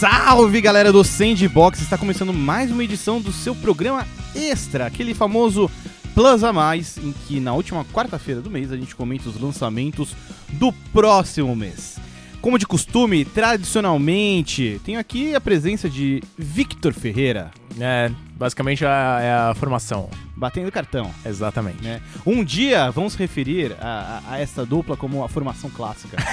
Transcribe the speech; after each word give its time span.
Salve 0.00 0.62
galera 0.62 0.90
do 0.90 1.04
Sandbox! 1.04 1.82
Está 1.82 1.98
começando 1.98 2.32
mais 2.32 2.70
uma 2.70 2.82
edição 2.82 3.20
do 3.20 3.30
seu 3.30 3.54
programa 3.54 4.06
extra, 4.34 4.86
aquele 4.86 5.12
famoso 5.12 5.70
Plus 6.14 6.42
a 6.42 6.54
Mais, 6.54 6.96
em 6.96 7.12
que 7.12 7.38
na 7.38 7.52
última 7.52 7.84
quarta-feira 7.84 8.40
do 8.40 8.50
mês 8.50 8.72
a 8.72 8.78
gente 8.78 8.96
comenta 8.96 9.28
os 9.28 9.38
lançamentos 9.38 10.16
do 10.54 10.72
próximo 10.72 11.54
mês. 11.54 11.98
Como 12.40 12.58
de 12.58 12.66
costume, 12.66 13.26
tradicionalmente, 13.26 14.80
tenho 14.86 14.98
aqui 14.98 15.34
a 15.34 15.40
presença 15.40 15.86
de 15.86 16.22
Victor 16.38 16.94
Ferreira, 16.94 17.50
É, 17.78 18.10
basicamente 18.38 18.82
é 18.82 18.88
a, 18.88 19.18
é 19.20 19.32
a 19.50 19.54
formação. 19.54 20.08
batendo 20.34 20.72
cartão. 20.72 21.10
Exatamente. 21.26 21.84
né? 21.84 22.00
Um 22.24 22.42
dia 22.42 22.90
vamos 22.90 23.16
referir 23.16 23.76
a, 23.78 24.22
a, 24.26 24.32
a 24.32 24.40
essa 24.40 24.64
dupla 24.64 24.96
como 24.96 25.22
a 25.22 25.28
formação 25.28 25.68
clássica. 25.68 26.16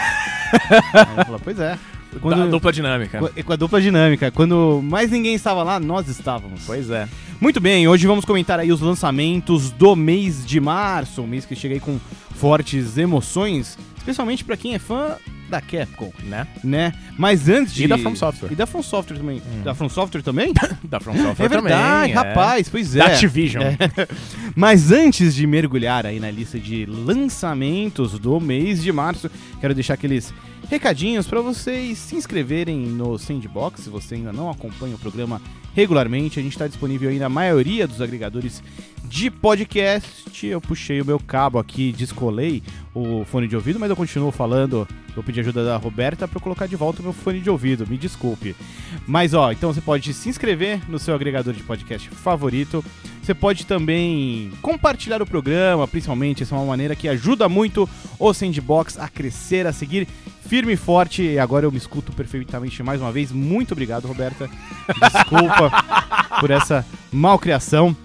Aí 0.63 1.39
pois 1.43 1.59
é. 1.59 1.77
Quando, 2.21 2.37
Da 2.37 2.45
dupla 2.47 2.71
dinâmica. 2.73 3.19
com- 3.45 3.53
a 3.53 3.55
dupla 3.55 3.81
dinâmica. 3.81 4.31
Quando 4.31 4.81
mais 4.83 5.11
ninguém 5.11 5.35
estava 5.35 5.61
lá, 5.63 5.79
nós 5.79 6.07
estávamos. 6.07 6.61
Pois 6.65 6.89
é. 6.89 7.07
Muito 7.39 7.59
bem, 7.59 7.87
hoje 7.87 8.07
vamos 8.07 8.25
comentar 8.25 8.59
aí 8.59 8.71
os 8.71 8.81
lançamentos 8.81 9.69
do 9.71 9.95
mês 9.95 10.45
de 10.45 10.59
março, 10.59 11.21
um 11.21 11.27
mês 11.27 11.45
que 11.45 11.55
chega 11.55 11.75
aí 11.75 11.79
com 11.79 11.99
fortes 12.35 12.97
emoções, 12.97 13.77
especialmente 13.97 14.43
pra 14.43 14.57
quem 14.57 14.73
é 14.73 14.79
fã 14.79 15.15
da 15.49 15.61
Capcom, 15.61 16.11
Né? 16.23 16.45
né? 16.63 16.93
Mas 17.17 17.47
antes 17.47 17.73
de... 17.73 17.85
E 17.85 17.87
da 17.87 17.97
From 17.97 18.15
Software. 18.15 18.51
E 18.51 18.55
da 18.55 18.65
From 18.65 18.83
Software 18.83 19.15
também. 19.17 19.41
Da 19.63 19.73
From 19.73 19.87
Software 19.87 20.21
também? 20.21 20.51
Da 20.83 20.99
From 20.99 21.15
Software 21.15 21.45
é 21.45 21.49
verdade, 21.49 22.13
também. 22.13 22.13
rapaz, 22.13 22.67
pois 22.69 22.95
é. 22.95 22.99
Da 22.99 23.05
Activision. 23.05 23.63
Mas 24.55 24.91
antes 24.91 25.33
de 25.35 25.45
mergulhar 25.47 26.05
aí 26.05 26.19
na 26.19 26.29
lista 26.31 26.59
de 26.59 26.85
lançamentos 26.85 28.17
do 28.19 28.39
mês 28.39 28.81
de 28.81 28.91
março, 28.91 29.29
quero 29.61 29.73
deixar 29.73 29.93
aqueles 29.93 30.33
recadinhos 30.69 31.27
para 31.27 31.41
vocês 31.41 31.97
se 31.97 32.15
inscreverem 32.15 32.77
no 32.77 33.17
Sandbox, 33.17 33.81
se 33.81 33.89
você 33.89 34.15
ainda 34.15 34.33
não 34.33 34.49
acompanha 34.49 34.95
o 34.95 34.99
programa 34.99 35.41
regularmente. 35.73 36.39
A 36.39 36.43
gente 36.43 36.53
está 36.53 36.67
disponível 36.67 37.09
aí 37.09 37.19
na 37.19 37.29
maioria 37.29 37.87
dos 37.87 38.01
agregadores 38.01 38.63
de 39.07 39.31
podcast. 39.31 40.45
Eu 40.45 40.61
puxei 40.61 41.01
o 41.01 41.05
meu 41.05 41.19
cabo 41.19 41.57
aqui, 41.57 41.91
descolei 41.91 42.61
o 42.93 43.23
fone 43.25 43.47
de 43.47 43.55
ouvido, 43.55 43.79
mas 43.79 43.89
eu 43.89 43.95
continuo 43.95 44.31
falando. 44.31 44.87
Eu 45.15 45.23
pedi 45.23 45.39
ajuda 45.39 45.65
da 45.65 45.77
Roberta 45.77 46.27
para 46.27 46.39
colocar 46.39 46.67
de 46.67 46.75
volta 46.75 46.99
o 46.99 47.03
meu 47.03 47.13
fone 47.13 47.39
de 47.39 47.49
ouvido, 47.49 47.87
me 47.87 47.97
desculpe. 47.97 48.55
Mas 49.07 49.33
ó, 49.33 49.51
então 49.51 49.73
você 49.73 49.81
pode 49.81 50.13
se 50.13 50.29
inscrever 50.29 50.79
no 50.87 50.99
seu 50.99 51.15
agregador 51.15 51.53
de 51.53 51.63
podcast 51.63 52.09
favorito. 52.09 52.85
Você 53.23 53.33
pode 53.33 53.65
também 53.65 54.51
compartilhar 54.61 55.21
o 55.21 55.25
programa, 55.25 55.87
principalmente, 55.87 56.43
essa 56.43 56.55
é 56.55 56.57
uma 56.57 56.67
maneira 56.67 56.95
que 56.95 57.09
ajuda 57.09 57.49
muito 57.49 57.89
o 58.19 58.33
Sandbox 58.33 58.97
a 58.99 59.09
crescer, 59.09 59.65
a 59.65 59.73
seguir 59.73 60.07
firme 60.47 60.73
e 60.73 60.77
forte. 60.77 61.23
E 61.23 61.39
agora 61.39 61.65
eu 61.65 61.71
me 61.71 61.77
escuto 61.77 62.11
perfeitamente 62.13 62.81
mais 62.83 63.01
uma 63.01 63.11
vez. 63.11 63.31
Muito 63.31 63.71
obrigado, 63.71 64.07
Roberta. 64.07 64.49
Desculpa 65.01 65.71
por 66.39 66.51
essa 66.51 66.85
malcriação. 67.11 67.95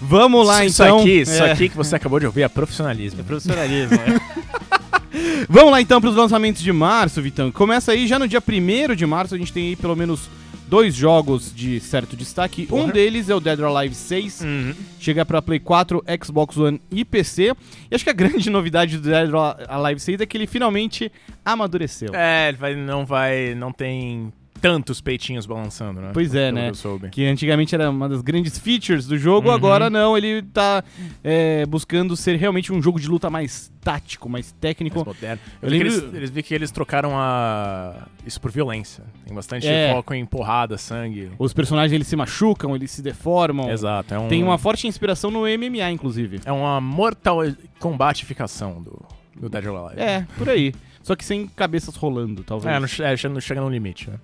Vamos 0.00 0.46
lá, 0.46 0.64
isso 0.64 0.82
então. 0.82 1.00
aqui, 1.00 1.20
isso 1.20 1.42
É. 1.42 1.52
aqui 1.52 1.68
que 1.68 1.76
você 1.76 1.96
acabou 1.96 2.18
de 2.20 2.26
ouvir 2.26 2.42
é 2.42 2.48
profissionalismo. 2.48 3.22
Profissionalismo, 3.24 3.94
é. 3.94 4.38
Vamos 5.48 5.70
lá 5.72 5.80
então 5.80 6.00
para 6.00 6.10
os 6.10 6.16
lançamentos 6.16 6.62
de 6.62 6.72
março, 6.72 7.22
Vitão. 7.22 7.50
Começa 7.50 7.92
aí 7.92 8.06
já 8.06 8.18
no 8.18 8.28
dia 8.28 8.42
1 8.46 8.94
de 8.94 9.06
março, 9.06 9.34
a 9.34 9.38
gente 9.38 9.52
tem 9.52 9.68
aí 9.68 9.76
pelo 9.76 9.96
menos 9.96 10.28
dois 10.68 10.94
jogos 10.94 11.50
de 11.54 11.80
certo 11.80 12.14
destaque. 12.14 12.64
Um 12.64 12.66
Porra. 12.66 12.92
deles 12.92 13.30
é 13.30 13.34
o 13.34 13.40
Dead 13.40 13.58
or 13.58 13.74
Alive 13.74 13.94
6, 13.94 14.42
Uhum. 14.42 14.74
chega 15.00 15.24
para 15.24 15.40
Play 15.40 15.58
4, 15.58 16.04
Xbox 16.22 16.56
One 16.58 16.78
e 16.90 17.04
PC. 17.06 17.54
E 17.90 17.94
acho 17.94 18.04
que 18.04 18.10
a 18.10 18.12
grande 18.12 18.48
novidade 18.50 18.98
do 18.98 19.08
Dead 19.08 19.32
or 19.32 19.56
Alive 19.66 19.98
6 20.00 20.20
é 20.20 20.26
que 20.26 20.36
ele 20.36 20.46
finalmente 20.46 21.10
amadureceu. 21.42 22.10
É, 22.12 22.48
ele 22.48 22.58
vai, 22.58 22.74
não 22.76 23.06
vai. 23.06 23.54
Não 23.54 23.72
tem 23.72 24.30
tantos 24.60 25.00
peitinhos 25.00 25.46
balançando, 25.46 26.00
né? 26.00 26.10
Pois 26.12 26.34
é, 26.34 26.52
Pelo 26.52 26.98
né? 26.98 27.08
que. 27.10 27.10
Que 27.10 27.26
antigamente 27.26 27.74
era 27.74 27.90
uma 27.90 28.08
das 28.08 28.20
grandes 28.20 28.58
features 28.58 29.06
do 29.06 29.16
jogo, 29.16 29.48
Uhum. 29.48 29.54
agora 29.54 29.88
não, 29.90 30.16
ele 30.16 30.42
tá 30.42 30.82
é, 31.24 31.64
buscando 31.66 32.16
ser 32.16 32.36
realmente 32.36 32.72
um 32.72 32.80
jogo 32.82 32.98
de 33.00 33.08
luta 33.08 33.28
mais 33.30 33.72
tático, 33.80 34.28
mais 34.28 34.52
técnico. 34.52 34.96
Mais 34.96 35.06
moderno. 35.06 35.40
Eu 35.62 35.68
Eu 35.68 35.70
vi 35.72 35.78
que 35.78 35.84
lembro- 35.84 36.02
eles, 36.06 36.14
eles 36.14 36.30
vi 36.30 36.42
que 36.42 36.54
eles 36.54 36.70
trocaram 36.70 37.12
a. 37.14 38.06
Isso 38.26 38.40
por 38.40 38.50
violência. 38.50 39.04
Tem 39.24 39.34
bastante 39.34 39.66
É. 39.66 39.92
foco 39.92 40.12
em 40.14 40.26
porrada, 40.26 40.76
sangue. 40.76 41.30
Os 41.38 41.52
personagens 41.52 41.92
eles 41.92 42.06
se 42.06 42.16
machucam, 42.16 42.74
eles 42.76 42.90
se 42.90 43.00
deformam. 43.02 43.70
Exato. 43.70 44.12
É 44.14 44.18
um, 44.18 44.28
Tem 44.28 44.42
uma 44.42 44.58
forte 44.58 44.86
inspiração 44.86 45.30
no 45.30 45.46
MMA, 45.46 45.90
inclusive. 45.90 46.40
É 46.44 46.52
uma 46.52 46.80
mortal 46.80 47.38
combatificação 47.78 48.82
do, 48.82 49.02
do 49.38 49.48
Dead 49.48 49.66
or 49.66 49.76
Alive. 49.86 50.00
É, 50.00 50.26
por 50.36 50.48
aí. 50.48 50.72
Só 51.02 51.16
que 51.16 51.24
sem 51.24 51.46
cabeças 51.46 51.96
rolando, 51.96 52.44
talvez. 52.44 52.74
É, 52.74 52.78
não, 52.78 53.06
é, 53.08 53.28
não 53.34 53.40
chega 53.40 53.60
no 53.60 53.68
limite, 53.70 54.10
né? 54.10 54.16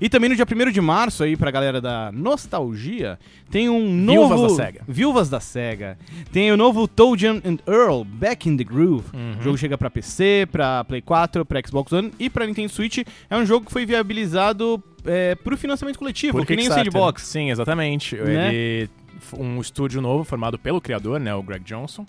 E 0.00 0.08
também 0.08 0.28
no 0.28 0.36
dia 0.36 0.44
1 0.44 0.70
de 0.70 0.80
março, 0.80 1.22
aí, 1.22 1.36
pra 1.36 1.50
galera 1.50 1.80
da 1.80 2.10
nostalgia, 2.12 3.18
tem 3.50 3.68
um 3.68 3.88
novo... 3.88 4.28
Viúvas 4.28 4.56
da 4.56 4.64
SEGA. 4.64 4.84
Viúvas 4.86 5.30
da 5.30 5.40
SEGA. 5.40 5.98
Tem 6.32 6.52
o 6.52 6.56
novo 6.56 6.86
Toadjan 6.88 7.40
and 7.44 7.58
Earl, 7.66 8.04
Back 8.04 8.48
in 8.48 8.56
the 8.56 8.64
Groove. 8.64 9.04
Uhum. 9.14 9.38
O 9.38 9.42
jogo 9.42 9.58
chega 9.58 9.78
pra 9.78 9.90
PC, 9.90 10.48
pra 10.50 10.84
Play 10.84 11.02
4, 11.02 11.44
pra 11.44 11.60
Xbox 11.66 11.92
One 11.92 12.12
e 12.18 12.28
pra 12.28 12.46
Nintendo 12.46 12.68
Switch. 12.68 12.98
É 13.30 13.36
um 13.36 13.46
jogo 13.46 13.66
que 13.66 13.72
foi 13.72 13.86
viabilizado 13.86 14.82
é, 15.04 15.34
pro 15.34 15.56
financiamento 15.56 15.98
coletivo, 15.98 16.38
Por 16.38 16.46
que 16.46 16.56
nem 16.56 16.68
o. 16.68 16.72
Sandbox. 16.72 17.22
Sim, 17.22 17.50
exatamente. 17.50 18.16
Né? 18.16 18.54
Ele 18.54 18.90
um 19.38 19.60
estúdio 19.60 20.00
novo 20.00 20.24
formado 20.24 20.58
pelo 20.58 20.80
criador, 20.80 21.18
né, 21.18 21.34
o 21.34 21.42
Greg 21.42 21.64
Johnson. 21.64 22.04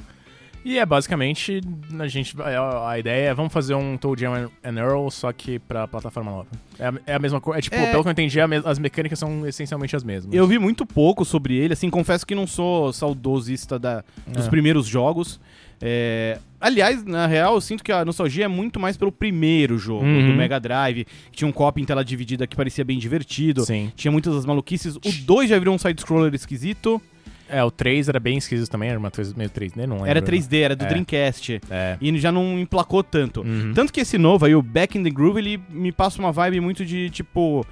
E 0.65 0.79
é 0.79 0.85
basicamente 0.85 1.61
a 1.99 2.07
gente 2.07 2.35
a, 2.41 2.89
a 2.89 2.97
ideia 2.99 3.27
é 3.29 3.33
vamos 3.35 3.53
fazer 3.53 3.75
um 3.75 3.95
Toad 3.97 4.19
Jam 4.19 4.49
and 4.63 4.75
Earl 4.79 5.09
só 5.11 5.31
que 5.31 5.59
pra 5.59 5.87
plataforma 5.87 6.31
nova. 6.31 6.47
É 6.79 6.87
a, 6.87 6.93
é 7.05 7.13
a 7.13 7.19
mesma 7.19 7.39
coisa, 7.39 7.59
é 7.59 7.61
tipo, 7.61 7.75
É. 7.75 7.91
pelo 7.91 8.01
que 8.01 8.07
eu 8.09 8.11
entendi, 8.11 8.47
me- 8.47 8.61
as 8.65 8.79
mecânicas 8.79 9.19
são 9.19 9.45
essencialmente 9.47 9.95
as 9.95 10.03
mesmas. 10.03 10.33
Eu 10.33 10.47
vi 10.47 10.57
muito 10.57 10.83
pouco 10.83 11.23
sobre 11.23 11.55
ele, 11.55 11.73
assim, 11.73 11.87
confesso 11.91 12.25
que 12.25 12.33
não 12.33 12.47
sou 12.47 12.91
saudosista 12.91 13.77
da, 13.77 14.03
dos 14.25 14.47
É. 14.47 14.49
primeiros 14.49 14.87
jogos. 14.87 15.39
É, 15.81 16.39
aliás, 16.59 17.03
na 17.03 17.27
real, 17.27 17.53
eu 17.55 17.61
sinto 17.61 17.83
que 17.83 17.91
a 17.91 18.03
nostalgia 18.03 18.45
é 18.45 18.47
muito 18.47 18.79
mais 18.79 18.97
pelo 18.97 19.11
primeiro 19.11 19.77
jogo, 19.77 20.03
Uhum. 20.05 20.31
do 20.31 20.33
Mega 20.33 20.59
Drive, 20.59 21.05
que 21.31 21.37
tinha 21.37 21.47
um 21.47 21.51
copy 21.51 21.81
em 21.81 21.85
tela 21.85 22.03
dividida 22.03 22.47
que 22.47 22.55
parecia 22.55 22.83
bem 22.83 22.97
divertido. 22.97 23.63
Sim. 23.65 23.91
Tinha 23.95 24.11
muitas 24.11 24.33
das 24.33 24.45
maluquices. 24.45 24.95
O 24.95 25.01
2 25.25 25.49
já 25.49 25.59
virou 25.59 25.75
um 25.75 25.77
side-scroller 25.77 26.33
esquisito. 26.33 26.99
É, 27.49 27.63
o 27.63 27.69
3 27.69 28.09
era 28.09 28.19
bem 28.19 28.37
esquisito 28.37 28.69
também, 28.69 28.89
era 28.89 28.97
uma 28.97 29.11
coisa 29.11 29.33
meio 29.37 29.49
3D, 29.49 29.85
não 29.85 29.97
lembro. 29.97 30.09
Era 30.09 30.21
3D, 30.21 30.61
era 30.61 30.75
do 30.75 30.83
É. 30.85 30.87
Dreamcast. 30.87 31.61
É. 31.69 31.97
E 32.01 32.17
já 32.17 32.31
não 32.31 32.59
emplacou 32.59 33.03
tanto. 33.03 33.41
Uhum. 33.41 33.71
Tanto 33.73 33.93
que 33.93 34.01
esse 34.01 34.17
novo 34.17 34.45
aí, 34.45 34.55
o 34.55 34.61
Back 34.61 34.97
in 34.97 35.03
the 35.03 35.09
Groove, 35.09 35.39
ele 35.39 35.61
me 35.69 35.91
passa 35.91 36.19
uma 36.19 36.31
vibe 36.31 36.59
muito 36.59 36.83
de, 36.83 37.09
tipo, 37.09 37.65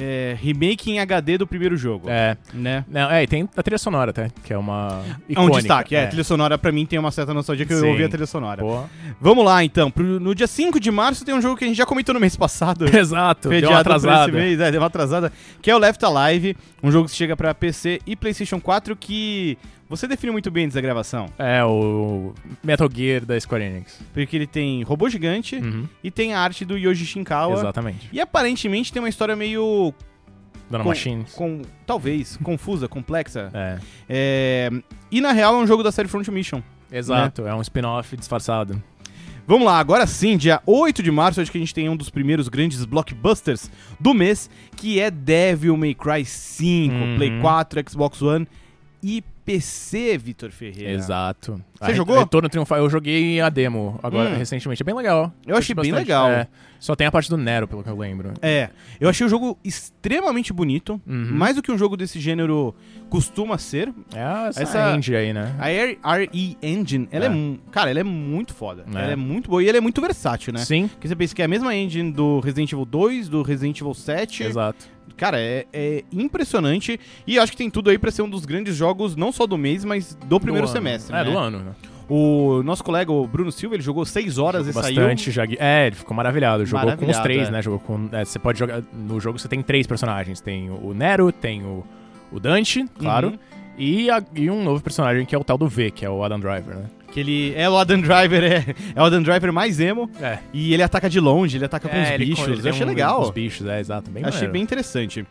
é, 0.00 0.36
remake 0.40 0.90
em 0.92 1.00
HD 1.00 1.38
do 1.38 1.46
primeiro 1.46 1.76
jogo. 1.76 2.08
É. 2.08 2.36
Né? 2.54 2.84
Não, 2.88 3.10
é, 3.10 3.24
e 3.24 3.26
tem 3.26 3.48
a 3.56 3.62
trilha 3.62 3.78
sonora 3.78 4.10
até, 4.12 4.30
que 4.44 4.52
é 4.52 4.56
uma 4.58 5.02
É 5.08 5.12
um 5.12 5.32
icônica. 5.32 5.58
destaque, 5.58 5.96
é. 5.96 6.04
A 6.04 6.06
trilha 6.06 6.22
sonora 6.24 6.56
pra 6.56 6.70
mim 6.70 6.86
tem 6.86 6.98
uma 6.98 7.10
certa 7.10 7.34
nostalgia 7.34 7.66
que 7.66 7.72
eu 7.72 7.80
Sim. 7.80 7.88
ouvi 7.88 8.04
a 8.04 8.08
trilha 8.08 8.26
sonora. 8.26 8.62
Boa. 8.62 8.88
Vamos 9.20 9.44
lá 9.44 9.64
então, 9.64 9.90
Pro- 9.90 10.20
no 10.20 10.34
dia 10.34 10.46
5 10.46 10.78
de 10.78 10.90
março 10.90 11.24
tem 11.24 11.34
um 11.34 11.40
jogo 11.42 11.56
que 11.56 11.64
a 11.64 11.66
gente 11.66 11.76
já 11.76 11.84
comentou 11.86 12.14
no 12.14 12.20
mês 12.20 12.36
passado. 12.36 12.84
Exato, 12.96 13.48
deu 13.48 13.70
uma 13.70 13.80
atrasada. 13.80 14.30
mês, 14.30 14.60
é, 14.60 14.70
deu 14.70 14.80
uma 14.80 14.86
atrasada, 14.86 15.32
que 15.60 15.70
é 15.70 15.74
o 15.74 15.78
Left 15.78 16.04
Alive, 16.04 16.56
um 16.82 16.92
jogo 16.92 17.08
que 17.08 17.14
chega 17.16 17.36
pra 17.36 17.52
PC 17.52 18.00
e 18.06 18.14
PlayStation 18.14 18.60
4 18.60 18.94
que 18.94 19.58
você 19.88 20.06
define 20.06 20.30
muito 20.32 20.50
bem 20.50 20.64
antes 20.64 20.74
da 20.74 20.80
gravação, 20.80 21.26
É, 21.38 21.64
o 21.64 22.34
Metal 22.62 22.88
Gear 22.92 23.24
da 23.24 23.38
Square 23.40 23.64
Enix. 23.64 24.00
porque 24.12 24.36
ele 24.36 24.46
tem 24.46 24.82
robô 24.82 25.08
gigante 25.08 25.56
Uhum. 25.56 25.86
e 26.04 26.10
tem 26.10 26.34
a 26.34 26.40
arte 26.40 26.64
do 26.64 26.76
Yoji 26.76 27.06
Shinkawa. 27.06 27.54
Exatamente. 27.54 28.08
E 28.12 28.20
aparentemente 28.20 28.92
tem 28.92 29.00
uma 29.00 29.08
história 29.08 29.34
meio 29.34 29.92
Dona 30.70 30.84
com- 30.84 30.90
Machines. 30.90 31.32
com 31.32 31.62
talvez 31.86 32.36
confusa, 32.42 32.86
complexa. 32.88 33.50
É. 33.54 33.78
É, 34.08 34.70
e 35.10 35.20
na 35.20 35.32
real 35.32 35.54
é 35.54 35.58
um 35.58 35.66
jogo 35.66 35.82
da 35.82 35.90
série 35.90 36.08
Front 36.08 36.28
Mission. 36.28 36.60
Exato, 36.92 37.46
é 37.46 37.54
um 37.54 37.60
spin-off 37.62 38.16
disfarçado. 38.16 38.82
Vamos 39.46 39.64
lá, 39.66 39.78
agora 39.78 40.06
sim, 40.06 40.36
dia 40.36 40.60
8 40.66 41.02
de 41.02 41.10
março, 41.10 41.40
acho 41.40 41.50
que 41.50 41.56
a 41.56 41.60
gente 41.60 41.72
tem 41.74 41.88
um 41.88 41.96
dos 41.96 42.10
primeiros 42.10 42.48
grandes 42.48 42.84
blockbusters 42.84 43.70
do 43.98 44.12
mês, 44.12 44.50
que 44.76 45.00
é 45.00 45.10
Devil 45.10 45.74
May 45.74 45.94
Cry 45.94 46.22
5, 46.24 46.94
Uhum. 46.94 47.16
Play 47.16 47.40
4, 47.40 47.82
Xbox 47.90 48.20
One 48.20 48.46
e 49.02 49.24
PC, 49.52 50.18
Vitor 50.18 50.50
Ferreira. 50.50 50.90
Exato. 50.92 51.60
Você 51.80 51.92
A 51.92 51.94
jogou? 51.94 52.18
Retorno 52.18 52.48
Triunfal, 52.48 52.78
eu 52.78 52.90
joguei 52.90 53.40
a 53.40 53.48
demo 53.48 53.98
agora, 54.02 54.30
Hum. 54.30 54.36
recentemente. 54.36 54.82
É 54.82 54.84
bem 54.84 54.94
legal. 54.94 55.32
Eu 55.46 55.56
achei 55.56 55.74
bem 55.74 55.84
bastante. 55.90 55.98
legal. 56.06 56.28
É. 56.30 56.46
Só 56.78 56.94
tem 56.94 57.06
a 57.06 57.10
parte 57.10 57.28
do 57.30 57.36
Nero, 57.36 57.66
pelo 57.66 57.82
que 57.82 57.88
eu 57.90 57.96
lembro. 57.96 58.34
É, 58.42 58.68
eu 59.00 59.08
achei 59.08 59.26
o 59.26 59.28
jogo 59.28 59.58
extremamente 59.64 60.52
bonito, 60.52 61.00
Uhum. 61.06 61.28
mais 61.32 61.56
do 61.56 61.62
que 61.62 61.72
um 61.72 61.78
jogo 61.78 61.96
desse 61.96 62.20
gênero 62.20 62.74
costuma 63.08 63.58
ser. 63.58 63.92
É 64.14 64.48
essa, 64.48 64.62
Essa- 64.62 64.94
indie 64.96 65.16
aí, 65.16 65.32
né? 65.32 65.54
A 65.58 66.14
RE 66.16 66.56
Engine, 66.62 67.08
ela 67.10 67.24
é, 67.24 67.28
É. 67.28 67.56
cara, 67.72 67.90
ela 67.90 68.00
é 68.00 68.04
muito 68.04 68.54
foda. 68.54 68.84
É. 68.94 68.98
Ela 69.02 69.12
é 69.12 69.16
muito 69.16 69.48
boa 69.50 69.62
e 69.62 69.68
ela 69.68 69.78
é 69.78 69.80
muito 69.80 70.00
versátil, 70.00 70.52
né? 70.52 70.60
Sim, 70.64 70.88
Porque 70.88 71.08
você 71.08 71.16
pensa 71.16 71.34
que 71.34 71.42
é 71.42 71.46
a 71.46 71.48
mesma 71.48 71.74
engine 71.74 72.12
do 72.12 72.38
Resident 72.40 72.70
Evil 72.72 72.84
2, 72.84 73.28
do 73.28 73.42
Resident 73.42 73.80
Evil 73.80 73.94
7. 73.94 74.42
exato. 74.44 74.86
Cara, 75.16 75.40
é, 75.40 75.66
é 75.72 76.04
impressionante 76.12 77.00
e 77.26 77.40
acho 77.40 77.50
que 77.50 77.58
tem 77.58 77.68
tudo 77.68 77.90
aí 77.90 77.98
pra 77.98 78.08
ser 78.12 78.22
um 78.22 78.30
dos 78.30 78.44
grandes 78.44 78.76
jogos, 78.76 79.16
não 79.16 79.32
só 79.32 79.37
do 79.46 79.56
mês, 79.58 79.84
mas 79.84 80.14
do 80.26 80.40
primeiro 80.40 80.66
Do 80.66 80.70
semestre. 80.72 81.14
É, 81.14 81.24
né? 81.24 81.30
do 81.30 81.36
ano. 81.38 81.58
né? 81.60 81.72
O 82.08 82.62
nosso 82.62 82.82
colega, 82.82 83.12
o 83.12 83.26
Bruno 83.26 83.52
Silva, 83.52 83.74
ele 83.76 83.82
jogou 83.82 84.04
6 84.06 84.38
horas 84.38 84.64
Jogou 84.66 84.80
e 84.80 84.84
saiu. 84.84 84.96
bastante. 85.02 85.30
já- 85.30 85.44
É, 85.58 85.88
ele 85.88 85.96
ficou 85.96 86.16
maravilhado. 86.16 86.64
Jogou 86.64 86.86
com 86.86 86.92
os 86.92 87.00
Maravilhado, 87.00 87.22
três, 87.22 87.48
é. 87.48 87.50
né? 87.50 87.60
Jogou 87.62 87.78
com. 87.80 88.08
é, 88.12 88.24
você 88.24 88.38
pode 88.38 88.58
jogar. 88.58 88.82
No 88.94 89.20
jogo 89.20 89.38
você 89.38 89.46
tem 89.48 89.62
três 89.62 89.86
personagens. 89.86 90.40
Tem 90.40 90.70
o 90.70 90.94
Nero, 90.94 91.30
tem 91.30 91.62
o, 91.64 91.84
o 92.32 92.40
Dante, 92.40 92.86
claro. 92.98 93.28
Uhum. 93.28 93.38
E, 93.76 94.10
a- 94.10 94.22
e 94.34 94.50
um 94.50 94.64
novo 94.64 94.82
personagem 94.82 95.26
que 95.26 95.34
é 95.34 95.38
o 95.38 95.44
tal 95.44 95.58
do 95.58 95.68
V, 95.68 95.90
que 95.90 96.04
é 96.04 96.08
o 96.10 96.24
Adam 96.24 96.40
Driver, 96.40 96.76
né? 96.76 96.84
Que 97.12 97.20
ele 97.20 97.54
é 97.54 97.68
o 97.70 97.76
Adam 97.76 98.00
Driver, 98.00 98.42
é, 98.42 98.64
é 98.94 99.00
o 99.02 99.04
Adam 99.04 99.22
Driver 99.22 99.52
mais 99.52 99.78
emo. 99.78 100.10
É. 100.20 100.38
E 100.52 100.72
ele 100.74 100.82
ataca 100.82 101.08
de 101.08 101.20
longe, 101.20 101.56
ele 101.58 101.64
ataca 101.66 101.88
com 101.88 101.96
É, 101.96 102.12
os 102.12 102.16
bichos. 102.18 102.64
Eu 102.64 102.70
achei 102.70 102.84
um- 102.84 102.88
legal. 102.88 103.20
Os 103.22 103.30
bichos, 103.30 103.66
é, 103.66 103.80
exato. 103.80 104.10
Bem 104.10 104.22
Achei 104.24 104.32
maneiro. 104.32 104.52
bem 104.52 104.62
interessante. 104.62 105.26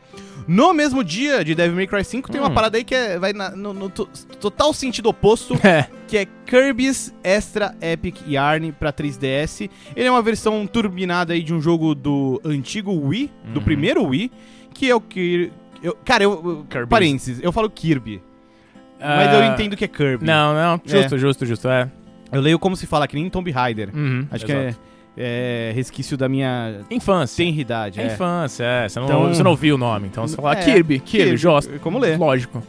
No 0.47 0.73
mesmo 0.73 1.03
dia 1.03 1.43
de 1.43 1.53
Devil 1.53 1.75
May 1.75 1.87
Cry 1.87 2.03
5, 2.05 2.31
tem 2.31 2.39
uma 2.39 2.49
Hum. 2.49 2.53
parada 2.53 2.77
aí 2.77 2.83
que 2.83 2.95
é, 2.95 3.19
vai 3.19 3.33
na- 3.33 3.51
no, 3.51 3.73
no 3.73 3.89
to- 3.89 4.09
total 4.39 4.71
sentido 4.73 5.09
oposto, 5.09 5.55
É. 5.65 5.87
que 6.07 6.17
é 6.17 6.25
Kirby's 6.45 7.13
Extra 7.23 7.75
Epic 7.81 8.21
Yarn 8.27 8.71
pra 8.71 8.93
3DS. 8.93 9.69
Ele 9.95 10.07
é 10.07 10.11
uma 10.11 10.21
versão 10.21 10.65
turbinada 10.65 11.33
aí 11.33 11.43
de 11.43 11.53
um 11.53 11.59
jogo 11.61 11.93
do 11.93 12.39
antigo 12.45 12.93
Wii, 12.93 13.29
do 13.53 13.59
Uhum. 13.59 13.65
primeiro 13.65 14.03
Wii, 14.05 14.31
que 14.73 14.89
é 14.89 14.95
o 14.95 15.01
que... 15.01 15.51
Eu, 15.83 15.95
cara, 16.05 16.23
eu, 16.23 16.65
Kirby's. 16.69 16.89
parênteses, 16.89 17.39
eu 17.43 17.51
falo 17.51 17.69
Kirby, 17.69 18.21
mas 18.99 19.33
eu 19.33 19.39
Ah, 19.41 19.47
entendo 19.47 19.75
que 19.75 19.83
é 19.83 19.87
Kirby. 19.87 20.25
Não, 20.25 20.53
não, 20.53 20.81
justo, 20.85 21.17
justo, 21.19 21.45
justo. 21.45 21.67
É. 21.67 21.91
Eu 22.31 22.41
leio 22.41 22.57
como 22.57 22.75
se 22.75 22.87
fala, 22.87 23.07
que 23.07 23.15
nem 23.15 23.29
Tomb 23.29 23.51
Raider. 23.51 23.89
Uhum, 23.95 24.25
Acho 24.31 24.45
que 24.45 24.51
exato. 24.51 24.67
é, 24.69 24.75
é 25.17 25.71
resquício 25.75 26.15
da 26.15 26.29
minha 26.29 26.81
Infância. 26.91 27.43
tenridade. 27.43 27.99
É 27.99 28.03
é. 28.03 28.13
infância, 28.13 28.63
é. 28.63 28.87
Você 28.89 28.99
não, 28.99 29.05
Então- 29.07 29.27
você 29.33 29.43
não 29.43 29.51
ouviu 29.51 29.75
o 29.75 29.77
nome, 29.77 30.07
então 30.07 30.27
você 30.27 30.35
fala 30.35 30.53
É, 30.57 30.63
Kirby, 30.63 30.99
Kirby, 30.99 31.23
Kirby, 31.23 31.37
justo. 31.37 31.79
como 31.79 31.97
ler. 31.99 32.17
Lógico. 32.17 32.61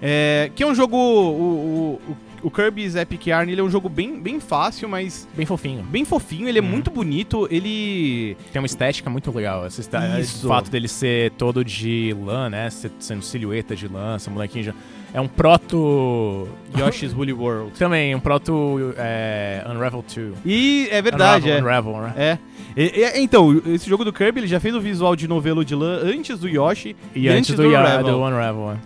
É, 0.00 0.50
que 0.54 0.62
é 0.62 0.66
um 0.66 0.74
jogo. 0.74 0.96
O, 0.96 2.00
o, 2.08 2.16
o 2.42 2.50
Kirby's 2.50 2.94
Epic 2.96 3.26
Yarn 3.28 3.50
ele 3.50 3.60
é 3.62 3.64
um 3.64 3.70
jogo 3.70 3.88
bem, 3.88 4.20
bem 4.20 4.38
fácil, 4.38 4.88
mas 4.90 5.26
Bem 5.34 5.46
fofinho. 5.46 5.82
bem 5.84 6.04
fofinho. 6.04 6.46
Ele 6.48 6.58
é 6.58 6.62
Uhum. 6.62 6.68
muito 6.68 6.90
bonito. 6.90 7.48
Ele. 7.50 8.36
Tem 8.52 8.60
uma 8.60 8.66
estética 8.66 9.08
muito 9.08 9.30
legal. 9.34 9.64
Essa 9.64 9.80
Isso. 10.20 10.46
O 10.46 10.48
fato 10.50 10.70
dele 10.70 10.86
ser 10.86 11.30
todo 11.32 11.64
de 11.64 12.14
lã, 12.24 12.50
né? 12.50 12.68
Sendo 12.98 13.22
silhueta 13.22 13.74
de 13.74 13.88
lã, 13.88 14.16
esse 14.16 14.28
molequinho 14.30 14.64
já. 14.66 14.74
É 15.16 15.20
um 15.20 15.26
proto. 15.26 16.46
Yoshi's 16.78 17.14
Woolly 17.14 17.32
World. 17.32 17.72
Também, 17.78 18.14
um 18.14 18.20
proto. 18.20 18.92
É, 18.98 19.64
Unravel 19.66 20.04
2. 20.14 20.34
E 20.44 20.88
é 20.90 21.00
verdade, 21.00 21.50
é. 21.50 21.56
Unravel, 21.58 21.92
Unravel, 21.94 22.14
né? 22.18 22.38
É. 22.76 22.80
E- 22.82 23.00
e- 23.00 23.20
então, 23.22 23.62
esse 23.66 23.88
jogo 23.88 24.04
do 24.04 24.12
Kirby 24.12 24.40
ele 24.40 24.46
já 24.46 24.60
fez 24.60 24.74
o 24.74 24.80
visual 24.80 25.16
de 25.16 25.26
novelo 25.26 25.64
de 25.64 25.74
lã 25.74 26.00
antes 26.02 26.38
do 26.38 26.46
Yoshi 26.46 26.94
E, 27.14 27.30
antes 27.30 27.54
do, 27.56 27.62
Ya- 27.64 27.80
Unravel. 27.80 28.04
do 28.12 28.18
Unravel. 28.22 28.72
é. 28.72 28.76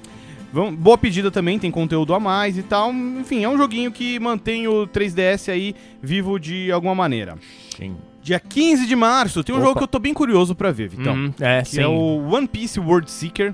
Vão- 0.53 0.73
boa 0.75 0.97
pedida 0.97 1.33
também, 1.33 1.59
tem 1.59 1.71
conteúdo 1.71 2.15
a 2.15 2.21
mais 2.21 2.57
e 2.57 2.63
tal. 2.63 2.93
Enfim, 2.93 3.43
é 3.43 3.49
um 3.49 3.57
joguinho 3.59 3.91
que 3.91 4.21
mantém 4.21 4.69
o 4.69 4.87
3DS 4.87 5.49
aí 5.51 5.75
vivo 6.01 6.39
de 6.39 6.71
alguma 6.71 6.95
maneira. 6.95 7.35
Sim. 7.77 7.97
Dia 8.23 8.39
15 8.39 8.87
de 8.87 8.95
março, 8.95 9.43
tem 9.43 9.53
um 9.53 9.59
Opa. 9.59 9.67
jogo 9.67 9.79
que 9.79 9.85
eu 9.85 9.89
tô 9.89 9.99
bem 9.99 10.13
curioso 10.15 10.55
pra 10.55 10.71
ver, 10.71 10.89
Vitão. 10.91 11.15
Uhum, 11.15 11.33
é, 11.41 11.63
que 11.63 11.71
sim. 11.71 11.81
é 11.81 11.89
o 11.89 12.29
One 12.33 12.47
Piece 12.47 12.79
World 12.79 13.11
Seeker. 13.11 13.53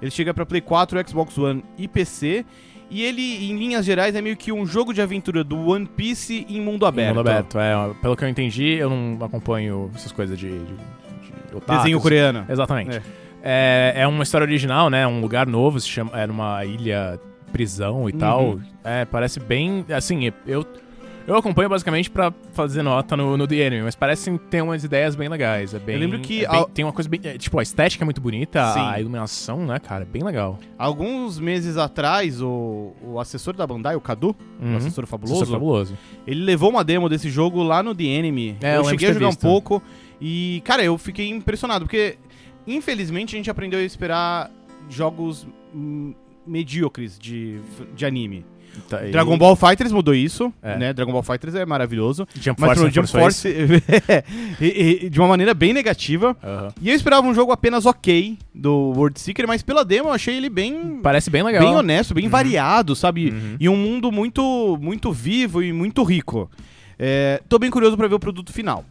Ele 0.00 0.10
chega 0.10 0.32
pra 0.34 0.44
Play 0.46 0.60
4, 0.60 1.08
Xbox 1.08 1.36
One 1.38 1.64
e 1.78 1.88
PC. 1.88 2.44
E 2.88 3.02
ele, 3.02 3.50
em 3.50 3.56
linhas 3.58 3.84
gerais, 3.84 4.14
é 4.14 4.20
meio 4.22 4.36
que 4.36 4.52
um 4.52 4.64
jogo 4.64 4.94
de 4.94 5.02
aventura 5.02 5.42
do 5.42 5.70
One 5.70 5.86
Piece 5.86 6.46
em 6.48 6.60
mundo 6.60 6.86
aberto. 6.86 7.16
Mundo 7.16 7.28
aberto, 7.28 7.58
é. 7.58 7.72
Pelo 8.00 8.16
que 8.16 8.24
eu 8.24 8.28
entendi, 8.28 8.74
eu 8.74 8.88
não 8.88 9.24
acompanho 9.24 9.90
essas 9.94 10.12
coisas 10.12 10.38
de. 10.38 10.48
de, 10.48 10.64
de 10.64 11.56
otakus. 11.56 11.78
Desenho 11.82 12.00
coreano. 12.00 12.44
Exatamente. 12.48 13.02
É. 13.42 13.94
É, 13.96 14.06
uma 14.06 14.22
história 14.22 14.44
original, 14.44 14.88
né? 14.90 15.06
Um 15.06 15.20
lugar 15.20 15.46
novo, 15.46 15.78
se 15.80 15.88
chama, 15.88 16.10
é 16.20 16.26
numa 16.26 16.64
ilha 16.64 17.18
prisão 17.52 18.08
e 18.08 18.12
Uhum. 18.12 18.18
tal. 18.18 18.60
É, 18.84 19.04
parece 19.04 19.40
bem. 19.40 19.84
Assim, 19.94 20.30
eu. 20.46 20.64
Eu 21.26 21.36
acompanho 21.36 21.68
basicamente 21.68 22.08
pra 22.08 22.32
fazer 22.52 22.82
nota 22.82 23.16
no, 23.16 23.36
no 23.36 23.48
The 23.48 23.66
Anime, 23.66 23.82
mas 23.82 23.96
parece 23.96 24.38
ter 24.50 24.62
umas 24.62 24.84
ideias 24.84 25.16
bem 25.16 25.28
legais. 25.28 25.74
É 25.74 25.78
bem, 25.80 25.96
Eu 25.96 26.00
lembro 26.02 26.20
que 26.20 26.44
é 26.44 26.48
bem- 26.48 26.66
tem 26.72 26.84
uma 26.84 26.92
coisa 26.92 27.10
bem. 27.10 27.20
é, 27.24 27.36
tipo, 27.36 27.58
a 27.58 27.62
estética 27.64 28.04
é 28.04 28.06
muito 28.06 28.20
bonita, 28.20 28.72
Sim. 28.72 28.78
a 28.80 29.00
iluminação, 29.00 29.66
né, 29.66 29.80
cara? 29.80 30.02
É 30.02 30.06
bem 30.06 30.22
legal. 30.22 30.56
Alguns 30.78 31.40
meses 31.40 31.76
atrás, 31.76 32.40
o, 32.40 32.92
o 33.02 33.18
assessor 33.18 33.54
da 33.56 33.66
Bandai, 33.66 33.96
o 33.96 34.00
Cadu, 34.00 34.36
o 34.60 34.64
Uhum. 34.64 34.76
assessor 34.76 35.04
fabuloso, 35.06 35.42
é 35.42 35.46
fabuloso. 35.46 35.98
ele 36.26 36.44
levou 36.44 36.70
uma 36.70 36.84
demo 36.84 37.08
desse 37.08 37.28
jogo 37.28 37.60
lá 37.62 37.82
no 37.82 37.92
The 37.92 38.04
Enemy. 38.04 38.56
É, 38.60 38.76
eu 38.76 38.82
eu 38.82 38.84
cheguei 38.84 39.08
a 39.08 39.12
jogar 39.12 39.26
visto. 39.30 39.44
um 39.44 39.50
pouco 39.50 39.82
e, 40.20 40.62
cara, 40.64 40.84
eu 40.84 40.96
fiquei 40.96 41.28
impressionado, 41.28 41.86
porque 41.86 42.18
infelizmente 42.68 43.34
a 43.34 43.38
gente 43.38 43.50
aprendeu 43.50 43.80
a 43.80 43.82
esperar 43.82 44.48
jogos 44.88 45.44
medíocres 46.46 47.18
de, 47.18 47.58
de 47.94 48.06
anime. 48.06 48.44
Tá, 48.88 49.06
e- 49.06 49.10
Dragon 49.10 49.36
Ball 49.38 49.56
Fighters 49.56 49.92
mudou 49.92 50.14
isso, 50.14 50.52
É. 50.62 50.76
né? 50.76 50.92
Dragon 50.92 51.12
Ball 51.12 51.22
Fighters 51.22 51.54
é 51.54 51.64
maravilhoso. 51.66 52.26
Jump 52.40 52.60
Mas 52.60 52.68
Force, 52.78 52.80
pro 52.82 52.90
Jump 52.94 53.06
reforçou 53.06 53.20
Force 53.20 53.48
e- 54.60 55.04
e- 55.06 55.10
de 55.10 55.18
uma 55.20 55.28
maneira 55.28 55.54
bem 55.54 55.72
negativa. 55.72 56.36
Aham. 56.42 56.68
E 56.80 56.88
eu 56.90 56.94
esperava 56.94 57.26
um 57.26 57.34
jogo 57.34 57.52
apenas 57.52 57.86
ok 57.86 58.38
do 58.54 58.92
World 58.96 59.18
Seeker, 59.20 59.46
mas 59.46 59.62
pela 59.62 59.84
demo 59.84 60.08
eu 60.08 60.12
achei 60.12 60.36
ele 60.36 60.48
bem, 60.48 61.00
Parece 61.02 61.30
bem 61.30 61.42
legal. 61.42 61.62
bem 61.62 61.74
honesto, 61.74 62.14
bem 62.14 62.28
variado, 62.28 62.94
sabe? 62.94 63.30
Uhum. 63.30 63.56
E 63.60 63.68
um 63.68 63.76
mundo 63.76 64.10
muito, 64.12 64.78
muito 64.80 65.12
vivo 65.12 65.62
e 65.62 65.72
muito 65.72 66.02
rico. 66.02 66.50
É, 66.98 67.42
tô 67.48 67.58
bem 67.58 67.70
curioso 67.70 67.94
pra 67.96 68.08
ver 68.08 68.14
o 68.14 68.18
produto 68.18 68.52
final. 68.52 68.82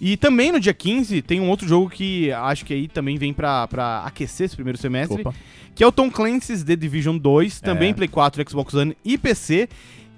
E 0.00 0.16
também 0.16 0.52
no 0.52 0.60
dia 0.60 0.74
15 0.74 1.22
tem 1.22 1.40
um 1.40 1.48
outro 1.48 1.66
jogo 1.66 1.88
que 1.88 2.30
acho 2.32 2.64
que 2.64 2.74
aí 2.74 2.88
também 2.88 3.16
vem 3.16 3.32
pra, 3.32 3.66
pra 3.68 4.02
aquecer 4.04 4.46
esse 4.46 4.54
primeiro 4.56 4.78
semestre, 4.78 5.20
Opa. 5.20 5.34
que 5.74 5.82
é 5.82 5.86
o 5.86 5.92
Tom 5.92 6.10
Clancy's 6.10 6.62
The 6.64 6.76
Division 6.76 7.16
2, 7.16 7.60
também 7.60 7.90
É. 7.90 7.94
Play 7.94 8.08
4, 8.08 8.48
Xbox 8.50 8.74
One 8.74 8.96
e 9.04 9.16
PC, 9.16 9.68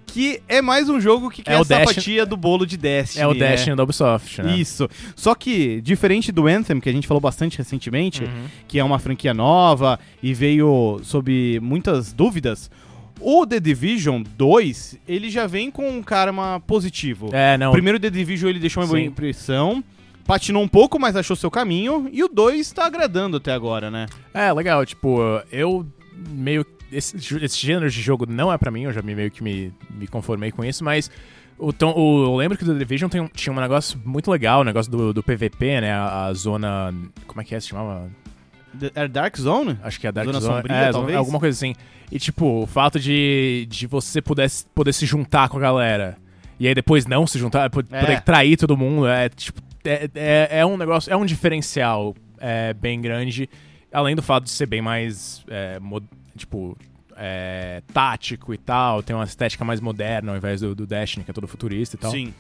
que 0.07 0.41
é 0.49 0.63
mais 0.63 0.89
um 0.89 1.01
jogo 1.01 1.29
que 1.29 1.43
quer 1.43 1.53
É 1.53 1.59
o 1.59 1.61
essa 1.63 1.77
Destiny- 1.79 1.95
fatia 1.95 2.27
do 2.27 2.37
bolo 2.37 2.65
de 2.65 2.77
Destiny. 2.77 3.23
É 3.23 3.27
o 3.27 3.35
né? 3.35 3.51
Destiny 3.51 3.77
da 3.77 3.83
Ubisoft, 3.83 4.41
né? 4.43 4.57
Isso. 4.57 4.89
Só 5.15 5.35
que, 5.35 5.81
diferente 5.83 6.31
do 6.33 6.47
Anthem, 6.47 6.81
que 6.81 6.89
a 6.89 6.93
gente 6.93 7.07
falou 7.07 7.21
bastante 7.21 7.59
recentemente, 7.59 8.23
Uhum. 8.25 8.45
que 8.69 8.79
é 8.79 8.85
uma 8.85 8.99
franquia 8.99 9.35
nova 9.35 9.99
e 10.23 10.33
veio 10.33 11.01
sob 11.03 11.59
muitas 11.61 12.13
dúvidas, 12.13 12.71
o 13.21 13.47
The 13.47 13.59
Division 13.61 14.23
2, 14.37 14.99
ele 15.09 15.31
já 15.31 15.47
vem 15.47 15.71
com 15.71 15.89
um 15.89 16.03
karma 16.03 16.61
positivo. 16.67 17.31
É, 17.33 17.57
não. 17.59 17.71
O 17.71 17.73
primeiro 17.73 17.99
The 17.99 18.11
Division 18.11 18.51
ele 18.51 18.59
deixou 18.59 18.83
uma 18.83 18.87
boa 18.89 18.99
Sim. 18.99 19.07
impressão, 19.07 19.83
patinou 20.27 20.63
um 20.63 20.69
pouco, 20.69 20.99
mas 20.99 21.17
achou 21.17 21.35
seu 21.37 21.51
caminho, 21.51 22.09
e 22.13 22.23
o 22.23 22.29
2 22.29 22.71
tá 22.73 22.87
agradando 22.87 23.37
até 23.39 23.53
agora, 23.53 23.91
né? 23.91 24.07
É, 24.35 24.53
legal, 24.53 24.85
tipo, 24.85 25.19
eu 25.51 25.87
meio. 26.29 26.65
Esse, 26.93 27.17
esse 27.43 27.59
gênero 27.67 27.91
de 27.91 28.01
jogo 28.01 28.27
não 28.29 28.53
é 28.53 28.57
pra 28.57 28.71
mim, 28.71 28.83
eu 28.83 28.93
já 28.93 29.03
me, 29.03 29.15
meio 29.15 29.31
que 29.31 29.43
me, 29.43 29.73
me 29.91 30.07
conformei 30.07 30.51
com 30.53 30.65
isso, 30.65 30.85
mas. 30.85 31.11
O 31.59 31.73
tom, 31.73 31.91
o, 31.97 32.25
eu 32.25 32.37
lembro 32.37 32.59
que 32.59 32.65
o 32.65 32.67
The 32.67 32.75
Division 32.79 33.09
tem 33.09 33.19
um- 33.23 33.29
tinha 33.29 33.51
um 33.51 33.59
negócio 33.59 33.99
muito 34.05 34.31
legal, 34.31 34.61
o 34.61 34.65
negócio 34.65 34.93
do, 34.93 35.15
do 35.15 35.23
PVP, 35.23 35.81
né? 35.81 35.91
A, 35.91 36.27
a 36.27 36.35
zona. 36.35 36.93
Como 37.27 37.41
é 37.41 37.45
que 37.45 37.55
é? 37.55 37.61
Se 37.61 37.69
chamava? 37.69 38.11
É 38.95 39.09
Dark 39.09 39.37
Zone? 39.37 39.79
Acho 39.83 40.01
que 40.01 40.07
é 40.07 40.13
Dark 40.13 40.27
Zona 40.27 40.41
Zone. 40.41 40.55
Sombria, 40.57 40.77
é, 40.77 40.93
talvez? 40.93 41.17
Alguma 41.17 41.39
coisa 41.41 41.57
assim. 41.57 41.75
E, 42.11 42.19
tipo, 42.19 42.63
o 42.63 42.67
fato 42.67 43.01
de, 43.01 43.67
de 43.69 43.87
você 43.87 44.23
poder, 44.23 44.51
poder 44.75 44.93
se 44.93 45.07
juntar 45.07 45.49
com 45.49 45.57
a 45.59 45.61
galera 45.61 46.17
e 46.59 46.67
aí 46.67 46.75
depois 46.75 47.07
não 47.07 47.27
se 47.27 47.39
juntar, 47.39 47.67
É. 47.67 47.69
poder 47.69 48.21
trair 48.23 48.57
todo 48.57 48.77
mundo, 48.77 49.07
é, 49.07 49.29
tipo, 49.29 49.61
é, 49.85 50.09
é, 50.15 50.49
é 50.61 50.67
um 50.67 50.77
negócio, 50.77 51.13
é 51.13 51.17
um 51.17 51.27
diferencial 51.27 52.15
é, 52.39 52.73
bem 52.73 53.01
grande, 53.01 53.49
além 53.93 54.17
do 54.17 54.23
fato 54.23 54.45
de 54.45 54.51
ser 54.51 54.67
bem 54.67 54.81
mais, 54.81 55.45
é, 55.49 55.79
tipo, 56.37 56.77
é, 57.17 57.83
tático 57.93 58.55
e 58.55 58.59
tal, 58.59 59.03
tem 59.03 59.15
uma 59.15 59.25
estética 59.25 59.65
mais 59.65 59.81
moderna 59.81 60.33
ao 60.33 60.37
invés 60.39 60.61
do, 60.61 60.75
do 60.75 60.87
Destiny, 60.87 61.25
que 61.25 61.31
é 61.31 61.35
todo 61.35 61.47
futurista 61.47 61.97
e 61.97 61.99
tal. 61.99 62.11
Sim. 62.11 62.33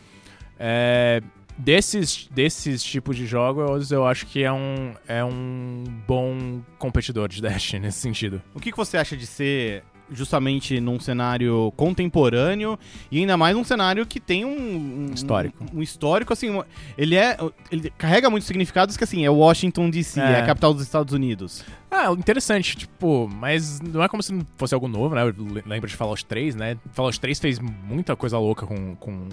É, 0.58 1.22
desses, 1.58 2.28
desses 2.30 2.82
tipos 2.82 3.16
de 3.16 3.26
jogos, 3.26 3.90
eu 3.90 4.06
acho 4.06 4.26
que 4.26 4.42
é 4.42 4.52
um, 4.52 4.94
é 5.08 5.24
um 5.24 5.84
bom 6.06 6.60
competidor 6.78 7.28
de 7.28 7.40
Destiny 7.42 7.80
nesse 7.86 7.98
sentido. 8.00 8.42
O 8.54 8.60
que, 8.60 8.70
que 8.70 8.76
você 8.76 8.96
acha 8.96 9.16
de 9.16 9.26
ser 9.26 9.82
justamente 10.08 10.78
num 10.80 11.00
cenário 11.00 11.72
contemporâneo 11.76 12.78
e 13.10 13.18
ainda 13.18 13.36
mais 13.36 13.56
um 13.56 13.64
cenário 13.64 14.06
que 14.06 14.20
tem 14.20 14.44
um, 14.44 15.08
um- 15.08 15.12
Histórico. 15.12 15.64
um, 15.74 15.78
um 15.78 15.82
histórico 15.82 16.32
assim 16.32 16.48
uma- 16.48 16.64
ele 16.96 17.16
é 17.16 17.36
ele 17.72 17.90
carrega 17.98 18.30
muitos 18.30 18.46
significados 18.46 18.96
que 18.96 19.02
assim 19.02 19.24
é 19.24 19.30
Washington 19.30 19.90
DC 19.90 20.20
é, 20.20 20.22
É. 20.22 20.40
a 20.42 20.46
capital 20.46 20.72
dos 20.72 20.84
Estados 20.84 21.12
Unidos 21.12 21.64
Ah, 21.90 22.12
interessante, 22.12 22.76
tipo, 22.76 23.28
mas 23.34 23.80
não 23.80 24.00
é 24.00 24.06
como 24.08 24.22
se 24.22 24.38
fosse 24.56 24.74
algo 24.74 24.86
novo, 24.86 25.12
né? 25.14 25.22
Eu 25.22 25.30
le- 25.44 25.64
lembro 25.66 25.88
de 25.88 25.96
Fallout 25.96 26.24
3, 26.24 26.54
né? 26.54 26.76
Fallout 26.92 27.18
3 27.18 27.40
fez 27.40 27.58
muita 27.58 28.14
coisa 28.14 28.38
louca 28.38 28.64
com, 28.64 28.94
com, 28.96 29.28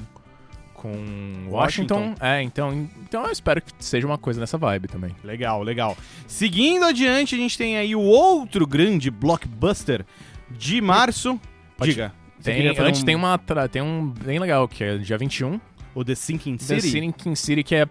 com 0.84 1.48
Washington. 1.50 1.96
Washington. 1.96 2.16
É, 2.20 2.42
então, 2.44 2.90
então 3.02 3.26
eu 3.26 3.32
espero 3.32 3.62
que 3.62 3.72
seja 3.80 4.06
uma 4.06 4.18
coisa 4.18 4.40
nessa 4.40 4.58
vibe 4.58 4.88
também. 4.90 5.16
legal 5.24 5.64
legal 5.64 5.98
seguindo 6.28 6.84
adiante 6.86 7.34
a 7.36 7.38
gente 7.38 7.58
tem 7.58 7.78
aí 7.78 7.96
o 7.96 8.02
outro 8.02 8.68
grande 8.68 9.10
blockbuster 9.10 10.06
de 10.52 10.82
março 10.82 11.40
Pode- 11.78 11.92
diga 11.92 12.14
Tem, 12.44 12.68
antes 12.78 13.02
um- 13.02 13.06
tem, 13.06 13.16
uma, 13.16 13.40
tem 13.72 13.82
um 13.82 14.06
bem 14.08 14.38
legal, 14.38 14.68
que 14.68 14.84
é 14.84 14.98
dia 14.98 15.18
21, 15.18 15.60
o 15.96 16.04
The 16.04 16.14
Sinking 16.16 16.58
The 16.58 16.64
City 16.82 16.90
Sinking 16.90 17.36
City, 17.36 17.64
que 17.64 17.74
é, 17.74 17.86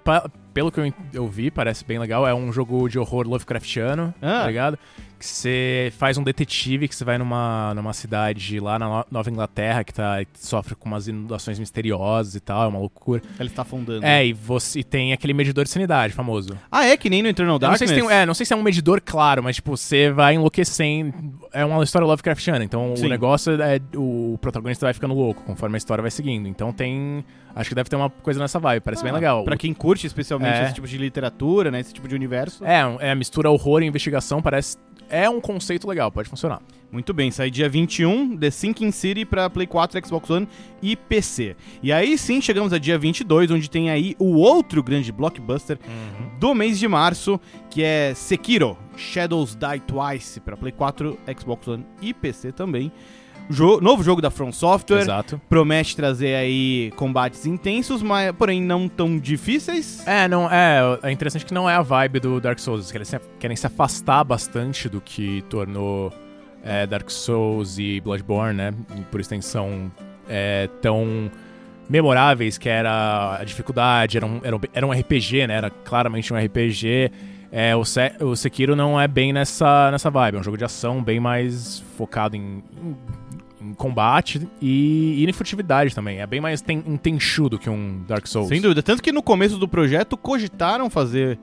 pelo 0.52 0.70
que 0.70 0.78
eu, 0.78 0.92
eu 1.14 1.26
vi, 1.26 1.50
parece 1.50 1.84
bem 1.86 1.98
legal. 1.98 2.26
É 2.28 2.34
um 2.34 2.52
jogo 2.52 2.86
de 2.88 2.98
horror 2.98 3.26
Lovecraftiano, 3.26 4.12
Ah. 4.20 4.40
tá 4.42 4.46
ligado? 4.48 4.78
Que 5.22 5.28
você 5.28 5.92
faz 5.96 6.18
um 6.18 6.22
detetive, 6.22 6.88
que 6.88 6.94
você 6.96 7.04
vai 7.04 7.16
numa, 7.16 7.72
numa 7.74 7.92
cidade 7.92 8.58
lá 8.58 8.78
na 8.78 8.88
No- 8.88 9.06
Nova 9.10 9.30
Inglaterra 9.30 9.84
que, 9.84 9.92
tá, 9.94 10.16
sofre 10.34 10.74
com 10.74 10.88
umas 10.88 11.06
inundações 11.08 11.58
misteriosas 11.58 12.34
e 12.34 12.40
tal, 12.40 12.64
é 12.64 12.66
uma 12.66 12.78
loucura. 12.78 13.22
Ele 13.38 13.48
está 13.48 13.62
afundando. 13.62 14.04
É, 14.04 14.26
e 14.26 14.32
você 14.32 14.80
e 14.80 14.84
tem 14.84 15.12
aquele 15.12 15.32
medidor 15.32 15.64
de 15.64 15.70
sanidade 15.70 16.12
famoso. 16.12 16.58
Ah, 16.70 16.84
é? 16.86 16.96
Que 16.96 17.08
nem 17.08 17.22
no 17.22 17.28
Eternal 17.28 17.56
Eu 17.56 17.68
não 17.68 17.76
sei, 17.76 17.86
Darkness? 17.86 18.04
se 18.04 18.08
tem, 18.08 18.18
é, 18.18 18.26
não 18.26 18.34
sei 18.34 18.44
se 18.46 18.52
é 18.52 18.56
um 18.56 18.62
medidor 18.62 19.00
claro, 19.04 19.42
mas 19.42 19.56
tipo, 19.56 19.76
você 19.76 20.10
vai 20.10 20.34
enlouquecendo. 20.34 21.12
É 21.52 21.64
uma 21.64 21.82
história 21.84 22.06
Lovecraftiana, 22.06 22.64
então 22.64 22.94
Sim. 22.96 23.06
o 23.06 23.08
negócio 23.08 23.60
é. 23.62 23.78
O 23.94 24.38
protagonista 24.40 24.86
vai 24.86 24.94
ficando 24.94 25.14
louco 25.14 25.42
conforme 25.44 25.76
a 25.76 25.78
história 25.78 26.02
vai 26.02 26.10
seguindo. 26.10 26.48
Então 26.48 26.72
tem. 26.72 27.24
Acho 27.54 27.68
que 27.68 27.74
deve 27.74 27.90
ter 27.90 27.96
uma 27.96 28.08
coisa 28.08 28.40
nessa 28.40 28.58
vibe, 28.58 28.80
parece 28.82 29.02
bem 29.02 29.12
Ah, 29.12 29.14
legal. 29.16 29.44
Pra 29.44 29.56
quem 29.58 29.74
curte 29.74 30.06
especialmente 30.06 30.56
É. 30.56 30.64
esse 30.64 30.74
tipo 30.74 30.86
de 30.86 30.96
literatura, 30.96 31.70
né? 31.70 31.80
Esse 31.80 31.92
tipo 31.92 32.08
de 32.08 32.14
universo. 32.14 32.64
É, 32.64 32.80
é 33.10 33.14
mistura 33.14 33.50
horror 33.50 33.82
e 33.82 33.86
investigação, 33.86 34.40
parece. 34.40 34.76
É 35.08 35.28
um 35.28 35.40
conceito 35.40 35.88
legal, 35.88 36.10
pode 36.10 36.28
funcionar. 36.28 36.60
Muito 36.90 37.14
bem, 37.14 37.30
sai 37.30 37.50
dia 37.50 37.70
21, 37.70 38.36
The 38.36 38.50
Sinking 38.50 38.90
City 38.90 39.24
pra 39.24 39.48
Play 39.48 39.66
4, 39.66 40.06
Xbox 40.06 40.28
One 40.28 40.46
e 40.82 40.94
PC. 40.94 41.56
E 41.82 41.90
aí 41.90 42.18
sim 42.18 42.38
chegamos 42.38 42.70
a 42.74 42.78
dia 42.78 42.98
22, 42.98 43.50
onde 43.50 43.70
tem 43.70 43.88
aí 43.88 44.14
o 44.18 44.36
outro 44.36 44.82
grande 44.82 45.10
blockbuster 45.10 45.78
do 46.38 46.54
mês 46.54 46.78
de 46.78 46.86
março, 46.86 47.40
que 47.70 47.82
é 47.82 48.12
Sekiro, 48.14 48.76
Shadows 48.94 49.54
Die 49.54 49.80
Twice 49.86 50.38
pra 50.40 50.54
Play 50.54 50.72
4, 50.72 51.18
Xbox 51.38 51.66
One 51.66 51.86
e 52.02 52.12
PC 52.12 52.52
também. 52.52 52.92
Jo- 53.50 53.80
novo 53.80 54.02
jogo 54.02 54.20
da 54.22 54.30
From 54.30 54.50
Software, 54.52 55.00
Exato. 55.02 55.40
promete 55.48 55.94
trazer 55.94 56.34
aí 56.34 56.90
combates 56.96 57.44
intensos, 57.44 58.02
mas 58.02 58.32
porém 58.32 58.62
não 58.62 58.88
tão 58.88 59.18
difíceis. 59.18 60.06
É, 60.06 60.26
não, 60.28 60.50
é, 60.50 60.80
é 61.02 61.10
interessante 61.12 61.44
que 61.44 61.52
não 61.52 61.68
é 61.68 61.74
a 61.74 61.82
vibe 61.82 62.20
do 62.20 62.40
Dark 62.40 62.58
Souls. 62.58 62.80
Eles 62.80 62.92
querem 62.92 63.04
se, 63.04 63.20
querem 63.38 63.56
se 63.56 63.66
afastar 63.66 64.24
bastante 64.24 64.88
do 64.88 65.00
que 65.00 65.42
tornou 65.50 66.12
é, 66.64 66.86
Dark 66.86 67.10
Souls 67.10 67.78
e 67.78 68.00
Bloodborne, 68.00 68.54
né? 68.56 68.74
Por 69.10 69.20
extensão, 69.20 69.90
é, 70.28 70.68
tão 70.80 71.30
memoráveis, 71.88 72.56
que 72.56 72.68
era 72.68 73.38
a 73.40 73.44
dificuldade, 73.44 74.16
era 74.16 74.24
um, 74.24 74.40
era 74.42 74.56
um, 74.56 74.60
era 74.72 74.86
um 74.86 74.92
RPG, 74.92 75.46
né? 75.46 75.54
Era 75.56 75.68
claramente 75.70 76.32
um 76.32 76.36
RPG. 76.38 77.10
É, 77.54 77.76
o, 77.76 77.84
Se- 77.84 78.14
o 78.20 78.34
Sekiro 78.34 78.74
não 78.74 78.98
é 78.98 79.06
bem 79.06 79.30
nessa, 79.30 79.90
nessa 79.90 80.08
vibe, 80.10 80.36
é 80.36 80.40
um 80.40 80.42
jogo 80.42 80.56
de 80.56 80.64
ação 80.64 81.02
bem 81.02 81.20
mais 81.20 81.80
focado 81.98 82.34
em, 82.34 82.40
em, 82.82 82.96
em 83.64 83.74
combate 83.74 84.46
e, 84.60 85.22
e 85.22 85.28
em 85.28 85.32
furtividade 85.32 85.94
também. 85.94 86.20
É 86.20 86.26
bem 86.26 86.40
mais 86.40 86.60
ten, 86.60 86.82
um 86.86 86.96
Tenchu 86.96 87.48
do 87.48 87.58
que 87.58 87.70
um 87.70 88.02
Dark 88.08 88.26
Souls. 88.26 88.48
Sem 88.48 88.60
dúvida. 88.60 88.82
Tanto 88.82 89.02
que 89.02 89.12
no 89.12 89.22
começo 89.22 89.58
do 89.58 89.68
projeto 89.68 90.16
cogitaram 90.16 90.88
fazer 90.90 91.38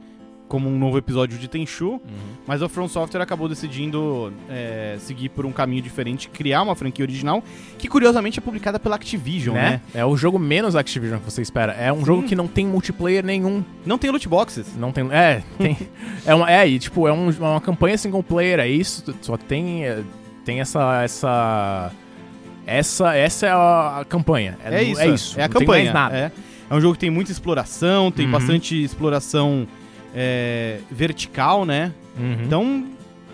como 0.48 0.68
um 0.68 0.80
novo 0.80 0.98
episódio 0.98 1.38
de 1.38 1.48
Tenchu, 1.48 1.92
Uhum. 1.92 2.00
mas 2.48 2.64
a 2.64 2.68
From 2.68 2.88
Software 2.88 3.22
acabou 3.22 3.48
decidindo 3.48 4.34
é, 4.50 4.96
seguir 4.98 5.30
por 5.30 5.46
um 5.46 5.52
caminho 5.52 5.80
diferente, 5.80 6.28
criar 6.28 6.64
uma 6.64 6.74
franquia 6.76 7.06
original, 7.06 7.44
que 7.78 7.88
curiosamente 7.88 8.40
é 8.40 8.42
publicada 8.42 8.80
pela 8.80 8.96
Activision, 8.96 9.54
né? 9.56 9.70
né? 9.74 9.82
É 9.94 10.04
o 10.04 10.18
jogo 10.18 10.40
menos 10.40 10.76
Activision 10.76 11.20
que 11.20 11.26
você 11.32 11.44
espera. 11.44 11.74
É 11.74 11.94
um 11.94 12.04
jogo 12.04 12.24
que 12.24 12.36
não 12.36 12.48
tem 12.48 12.66
multiplayer 12.66 13.24
nenhum. 13.24 13.64
Não 13.86 14.00
tem 14.00 14.10
loot 14.10 14.28
boxes. 14.28 14.76
Não 14.76 14.92
tem. 14.92 15.08
É, 15.12 15.44
tem. 15.60 15.78
é, 16.26 16.34
uma, 16.34 16.52
é, 16.52 16.68
e 16.68 16.80
tipo, 16.80 17.08
é 17.08 17.14
um- 17.14 17.30
uma 17.30 17.62
campanha 17.62 17.96
single 17.96 18.24
player, 18.24 18.60
é 18.60 18.68
isso. 18.68 19.04
Só 19.22 19.38
tem. 19.38 19.86
é, 19.86 20.02
Tem 20.44 20.62
essa. 20.62 21.04
Essa. 21.04 21.92
Essa, 22.70 23.16
essa 23.16 23.48
é 23.48 23.52
a, 23.52 24.06
campanha. 24.08 24.58
É, 24.64 24.84
isso. 24.84 25.02
É 25.02 25.08
isso. 25.08 25.40
É 25.40 25.44
a 25.44 25.48
não 25.48 25.54
tem 25.54 25.60
campanha. 25.68 25.84
mais 25.86 25.94
nada. 25.94 26.18
É. 26.18 26.32
É 26.70 26.76
um 26.76 26.80
jogo 26.80 26.94
que 26.94 27.00
tem 27.00 27.10
muita 27.10 27.32
exploração, 27.32 28.12
tem 28.12 28.26
Uhum. 28.26 28.32
bastante 28.32 28.82
exploração 28.84 29.68
é, 30.16 30.80
vertical, 30.92 31.66
né? 31.66 31.92
Uhum. 32.18 32.38
Então, 32.46 32.86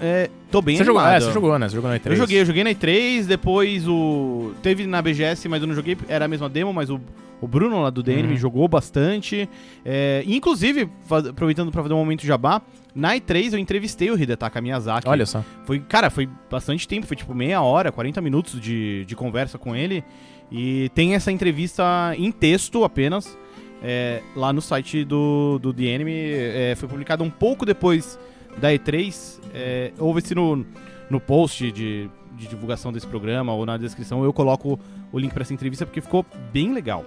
é, 0.01 0.29
tô 0.55 0.61
bem 0.61 0.77
você 0.77 0.83
jogou, 0.83 1.01
é, 1.05 1.19
você 1.19 1.31
jogou, 1.31 1.59
né? 1.59 1.67
Você 1.69 1.75
jogou 1.75 1.89
na 1.91 1.97
E3. 1.99 2.09
Eu 2.11 2.15
joguei, 2.15 2.39
eu 2.41 2.45
joguei 2.45 2.63
na 2.63 2.69
E3, 2.71 3.25
depois 3.25 3.87
o. 3.87 4.53
Teve 4.61 4.85
na 4.87 5.01
BGS, 5.01 5.47
mas 5.49 5.61
eu 5.61 5.67
não 5.67 5.75
joguei, 5.75 5.97
era 6.07 6.25
a 6.25 6.27
mesma 6.27 6.47
demo, 6.49 6.71
mas 6.73 6.89
o, 6.89 6.99
o 7.41 7.47
Bruno 7.47 7.81
lá 7.81 7.89
do 7.89 8.01
DNM 8.01 8.29
Uhum. 8.31 8.37
jogou 8.37 8.67
bastante. 8.67 9.49
É, 9.83 10.23
inclusive, 10.25 10.89
faz- 11.05 11.27
aproveitando 11.27 11.71
pra 11.71 11.81
fazer 11.81 11.93
um 11.93 11.97
momento 11.97 12.25
jabá, 12.25 12.61
na 12.93 13.15
E3 13.15 13.53
eu 13.53 13.59
entrevistei 13.59 14.09
o 14.11 14.17
Hidetaka 14.19 14.61
Miyazaki. 14.61 15.07
Olha 15.07 15.25
só. 15.25 15.43
Foi, 15.65 15.79
cara, 15.79 16.09
foi 16.09 16.29
bastante 16.49 16.87
tempo, 16.87 17.05
foi 17.05 17.17
tipo 17.17 17.33
meia 17.35 17.61
hora, 17.61 17.91
40 17.91 18.21
minutos 18.21 18.59
de, 18.61 19.03
de 19.05 19.15
conversa 19.15 19.57
com 19.57 19.75
ele. 19.75 20.03
E 20.51 20.89
tem 20.95 21.15
essa 21.15 21.31
entrevista 21.31 21.83
em 22.17 22.31
texto 22.31 22.83
apenas, 22.83 23.37
é, 23.83 24.21
lá 24.35 24.53
no 24.53 24.61
site 24.61 25.03
do, 25.03 25.59
do 25.59 25.73
The 25.73 25.93
Anime. 25.95 26.13
É, 26.13 26.73
foi 26.77 26.87
publicado 26.87 27.23
um 27.23 27.29
pouco 27.29 27.65
depois 27.65 28.17
da 28.57 28.69
E3. 28.71 29.39
É, 29.53 29.91
Houve-se 29.99 30.33
no, 30.35 30.65
no 31.09 31.19
post 31.19 31.71
de, 31.71 32.09
de 32.35 32.47
divulgação 32.47 32.91
desse 32.91 33.07
programa 33.07 33.53
ou 33.53 33.65
na 33.65 33.77
descrição, 33.77 34.23
eu 34.23 34.33
coloco 34.33 34.79
o 35.11 35.19
link 35.19 35.31
pra 35.33 35.41
essa 35.43 35.53
entrevista 35.53 35.85
porque 35.85 36.01
ficou 36.01 36.25
bem 36.51 36.73
legal. 36.73 37.05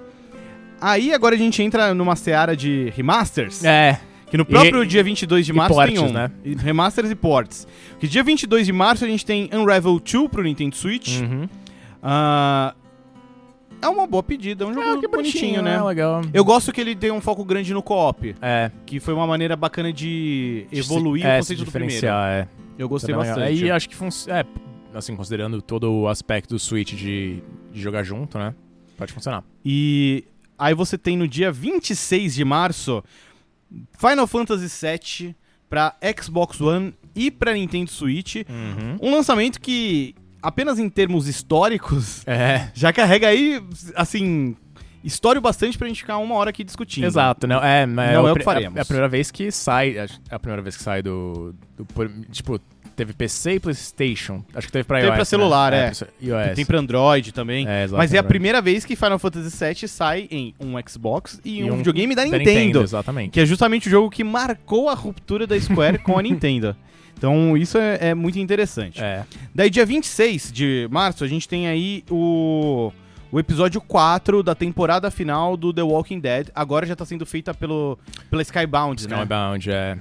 Aí 0.81 1.13
agora 1.13 1.35
a 1.35 1.39
gente 1.39 1.63
entra 1.63 1.93
numa 1.93 2.15
seara 2.17 2.57
de 2.57 2.93
remasters. 2.97 3.65
É. 3.65 4.01
Que 4.31 4.37
no 4.37 4.45
próprio 4.45 4.85
E- 4.85 4.87
dia 4.87 5.03
22 5.03 5.47
de 5.47 5.53
e 5.53 5.55
março 5.55 5.75
tem 5.75 5.95
portes, 5.95 6.03
um. 6.03 6.13
né? 6.13 6.31
E 6.45 6.55
Remasters 6.55 7.11
e 7.11 7.15
ports. 7.15 7.67
Que 7.99 8.07
dia 8.07 8.23
22 8.23 8.67
de 8.67 8.73
março 8.73 9.05
a 9.05 9.09
gente 9.09 9.25
tem 9.25 9.49
Unravel 9.53 9.99
2 9.99 10.29
pro 10.29 10.43
Nintendo 10.43 10.77
Switch. 10.77 11.19
Uhum. 11.21 11.49
Ah, 12.03 12.75
é 13.81 13.89
uma 13.89 14.07
boa 14.07 14.23
pedida, 14.23 14.65
é 14.65 14.67
um 14.67 14.73
jogo 14.75 14.87
É, 14.87 14.99
que 15.01 15.09
bonitinho, 15.09 15.63
né? 15.63 15.81
Legal. 15.83 16.23
Eu 16.33 16.45
gosto 16.45 16.73
que 16.73 16.81
ele 16.81 16.95
tem 16.97 17.11
um 17.11 17.21
foco 17.21 17.45
grande 17.45 17.73
no 17.73 17.83
co-op, 17.83 18.35
É. 18.41 18.71
que 18.87 18.99
foi 19.01 19.15
uma 19.15 19.27
maneira 19.27 19.55
bacana 19.57 19.93
de 19.93 20.67
evoluir 20.73 21.25
é, 21.27 21.35
o 21.35 21.39
conceito 21.39 21.59
se 21.61 21.65
do 21.65 21.71
primeiro. 21.71 21.95
diferenciar, 21.95 22.31
é. 22.31 22.49
Eu 22.79 22.89
gostei 22.89 23.15
Também 23.15 23.31
é 23.31 23.35
bastante. 23.35 23.65
Aí 23.65 23.71
acho 23.71 23.89
que 23.89 23.97
funciona. 23.97 24.41
É, 24.41 24.47
assim, 24.97 25.15
considerando 25.17 25.61
todo 25.61 25.93
o 25.93 26.09
aspecto 26.09 26.51
do 26.51 26.59
Switch 26.59 26.95
de, 26.95 27.43
de 27.73 27.81
jogar 27.81 28.03
junto, 28.05 28.39
né? 28.39 28.55
Pode 28.97 29.13
funcionar. 29.13 29.43
E 29.65 30.25
aí 30.59 30.75
você 30.75 30.97
tem 30.97 31.17
no 31.17 31.27
dia 31.29 31.51
26 31.53 32.35
de 32.35 32.45
março 32.45 33.03
Final 33.99 34.27
Fantasy 34.27 34.69
VII 34.87 35.37
pra 35.69 35.95
Xbox 36.21 36.61
One 36.61 36.95
e 37.15 37.31
pra 37.31 37.53
Nintendo 37.53 37.91
Switch. 37.91 38.37
Uhum. 38.37 38.97
Um 39.03 39.13
lançamento 39.15 39.61
que, 39.61 40.15
apenas 40.49 40.79
em 40.79 40.89
termos 40.89 41.29
históricos, 41.29 42.23
É. 42.27 42.69
já 42.75 42.93
carrega 42.93 43.29
aí, 43.29 43.63
assim, 43.95 44.57
história 45.05 45.41
bastante 45.41 45.79
pra 45.79 45.87
gente 45.89 46.01
ficar 46.01 46.19
uma 46.19 46.35
hora 46.35 46.51
aqui 46.51 46.65
discutindo. 46.65 47.05
Exato, 47.05 47.47
não 47.47 47.63
é, 47.63 47.87
Não 47.87 48.03
é 48.03 48.19
o 48.31 48.35
pri- 48.35 48.41
que 48.41 48.45
faremos. 48.45 48.77
É 48.79 48.81
a 48.81 48.85
primeira 48.85 49.09
vez 49.09 49.31
que 49.31 49.51
sai, 49.51 49.97
é 49.99 50.07
a 50.31 50.39
primeira 50.39 50.63
vez 50.63 50.77
que 50.77 50.83
sai 50.83 51.03
do, 51.03 51.55
do 51.77 51.87
tipo, 52.33 52.59
teve 52.97 53.13
PC 53.13 53.53
e 53.55 53.61
PlayStation. 53.61 54.43
Acho 54.53 54.67
que 54.67 54.73
teve 54.73 54.85
pra 54.85 54.97
Teve 54.99 55.09
iOS. 55.11 55.17
pra 55.17 55.25
celular, 55.25 55.71
né? 55.71 55.87
é. 55.93 56.25
iOS. 56.25 56.55
Tem 56.57 56.65
pra 56.67 56.79
Android 56.81 57.33
também. 57.33 57.65
É, 57.69 57.85
exato, 57.85 57.97
Mas 57.97 58.13
é 58.13 58.19
a 58.19 58.25
primeira 58.25 58.61
vez 58.61 58.85
que 58.85 58.97
Final 58.97 59.19
Fantasy 59.21 59.57
VII 59.65 59.89
sai 59.89 60.27
em 60.33 60.53
um 60.59 60.73
Xbox 60.89 61.41
e, 61.45 61.61
E 61.61 61.71
um, 61.71 61.75
um 61.75 61.77
videogame 61.77 62.15
da, 62.17 62.25
da 62.25 62.37
Nintendo. 62.39 62.83
exatamente. 62.83 63.31
Que 63.31 63.41
é 63.41 63.47
justamente 63.47 63.87
o 63.87 63.91
jogo 63.91 64.11
que 64.11 64.25
marcou 64.25 64.89
a 64.89 64.95
ruptura 64.95 65.47
da 65.47 65.59
Square 65.61 65.99
com 65.99 66.19
a 66.19 66.23
Nintendo. 66.23 66.75
Então 67.19 67.57
isso 67.57 67.77
é, 67.77 67.99
é 68.11 68.15
muito 68.15 68.39
interessante. 68.39 69.03
É. 69.03 69.25
Daí, 69.55 69.69
dia 69.69 69.85
26 69.85 70.53
de 70.53 70.89
março, 70.91 71.25
a 71.25 71.29
gente 71.29 71.49
tem 71.49 71.67
aí 71.67 72.05
o, 72.09 72.93
o 73.33 73.41
episódio 73.41 73.81
4 73.81 74.43
da 74.43 74.55
temporada 74.55 75.11
final 75.11 75.57
do 75.57 75.73
The 75.73 75.83
Walking 75.83 76.21
Dead. 76.21 76.49
Agora 76.55 76.87
já 76.87 76.95
tá 76.95 77.05
sendo 77.05 77.27
feita 77.27 77.53
pelo, 77.53 77.99
pela 78.31 78.41
Skybound, 78.43 79.09
né? 79.09 79.17
Skybound, 79.17 79.71
é. 79.71 79.99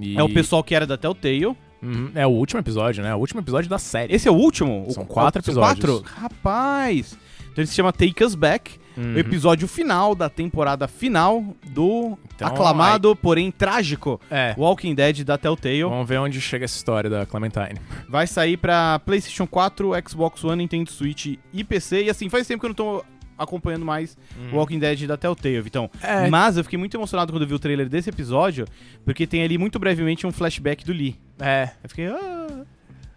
E- 0.00 0.16
É 0.16 0.22
o 0.22 0.28
pessoal 0.28 0.62
que 0.62 0.74
era 0.74 0.86
da 0.86 0.96
Telltale. 0.98 1.46
Uhum, 1.80 2.10
É 2.14 2.26
o 2.26 2.30
último 2.30 2.60
episódio, 2.60 3.02
né? 3.02 3.14
O 3.14 3.18
último 3.18 3.40
episódio 3.40 3.70
da 3.70 3.78
série. 3.78 4.12
Esse 4.14 4.28
é 4.28 4.30
o 4.30 4.34
último? 4.34 4.86
São 4.90 5.04
O- 5.04 5.06
quatro 5.06 5.42
são 5.42 5.52
episódios. 5.54 6.00
Quatro? 6.02 6.20
Rapaz! 6.20 7.16
Então 7.40 7.54
ele 7.62 7.66
se 7.66 7.74
chama 7.74 7.92
Take 7.92 8.22
Us 8.22 8.34
Back. 8.34 8.72
Uhum. 8.98 9.14
O 9.14 9.18
episódio 9.18 9.68
final 9.68 10.14
da 10.14 10.28
temporada 10.28 10.88
final 10.88 11.54
do 11.70 12.18
Então, 12.34 12.48
aclamado, 12.48 13.14
porém 13.14 13.50
trágico 13.50 14.20
É. 14.28 14.54
Walking 14.58 14.94
Dead 14.94 15.22
da 15.22 15.38
Telltale. 15.38 15.84
Vamos 15.84 16.08
ver 16.08 16.18
onde 16.18 16.40
chega 16.40 16.64
essa 16.64 16.76
história 16.76 17.08
da 17.08 17.24
Clementine. 17.24 17.80
Vai 18.08 18.26
sair 18.26 18.56
pra 18.56 18.98
PlayStation 18.98 19.46
4, 19.46 19.92
Xbox 20.08 20.42
One, 20.42 20.56
Nintendo 20.56 20.90
Switch 20.90 21.36
e 21.52 21.64
PC. 21.64 22.04
E 22.04 22.10
assim, 22.10 22.28
faz 22.28 22.46
tempo 22.46 22.60
que 22.60 22.66
eu 22.66 22.70
não 22.70 22.74
tô 22.74 23.04
acompanhando 23.38 23.84
mais 23.84 24.18
o 24.52 24.56
Walking 24.56 24.80
Dead 24.80 25.06
da 25.06 25.16
Telltale, 25.16 25.60
Vitão. 25.60 25.88
É. 26.02 26.28
Mas 26.28 26.56
eu 26.56 26.64
fiquei 26.64 26.76
muito 26.78 26.96
emocionado 26.96 27.32
quando 27.32 27.42
eu 27.42 27.48
vi 27.48 27.54
o 27.54 27.58
trailer 27.58 27.88
desse 27.88 28.10
episódio, 28.10 28.66
porque 29.04 29.28
tem 29.28 29.44
ali 29.44 29.56
muito 29.56 29.78
brevemente 29.78 30.26
um 30.26 30.32
flashback 30.32 30.84
do 30.84 30.92
Lee. 30.92 31.16
É. 31.38 31.70
Eu 31.82 31.88
fiquei, 31.88 32.06
ah, 32.08 32.64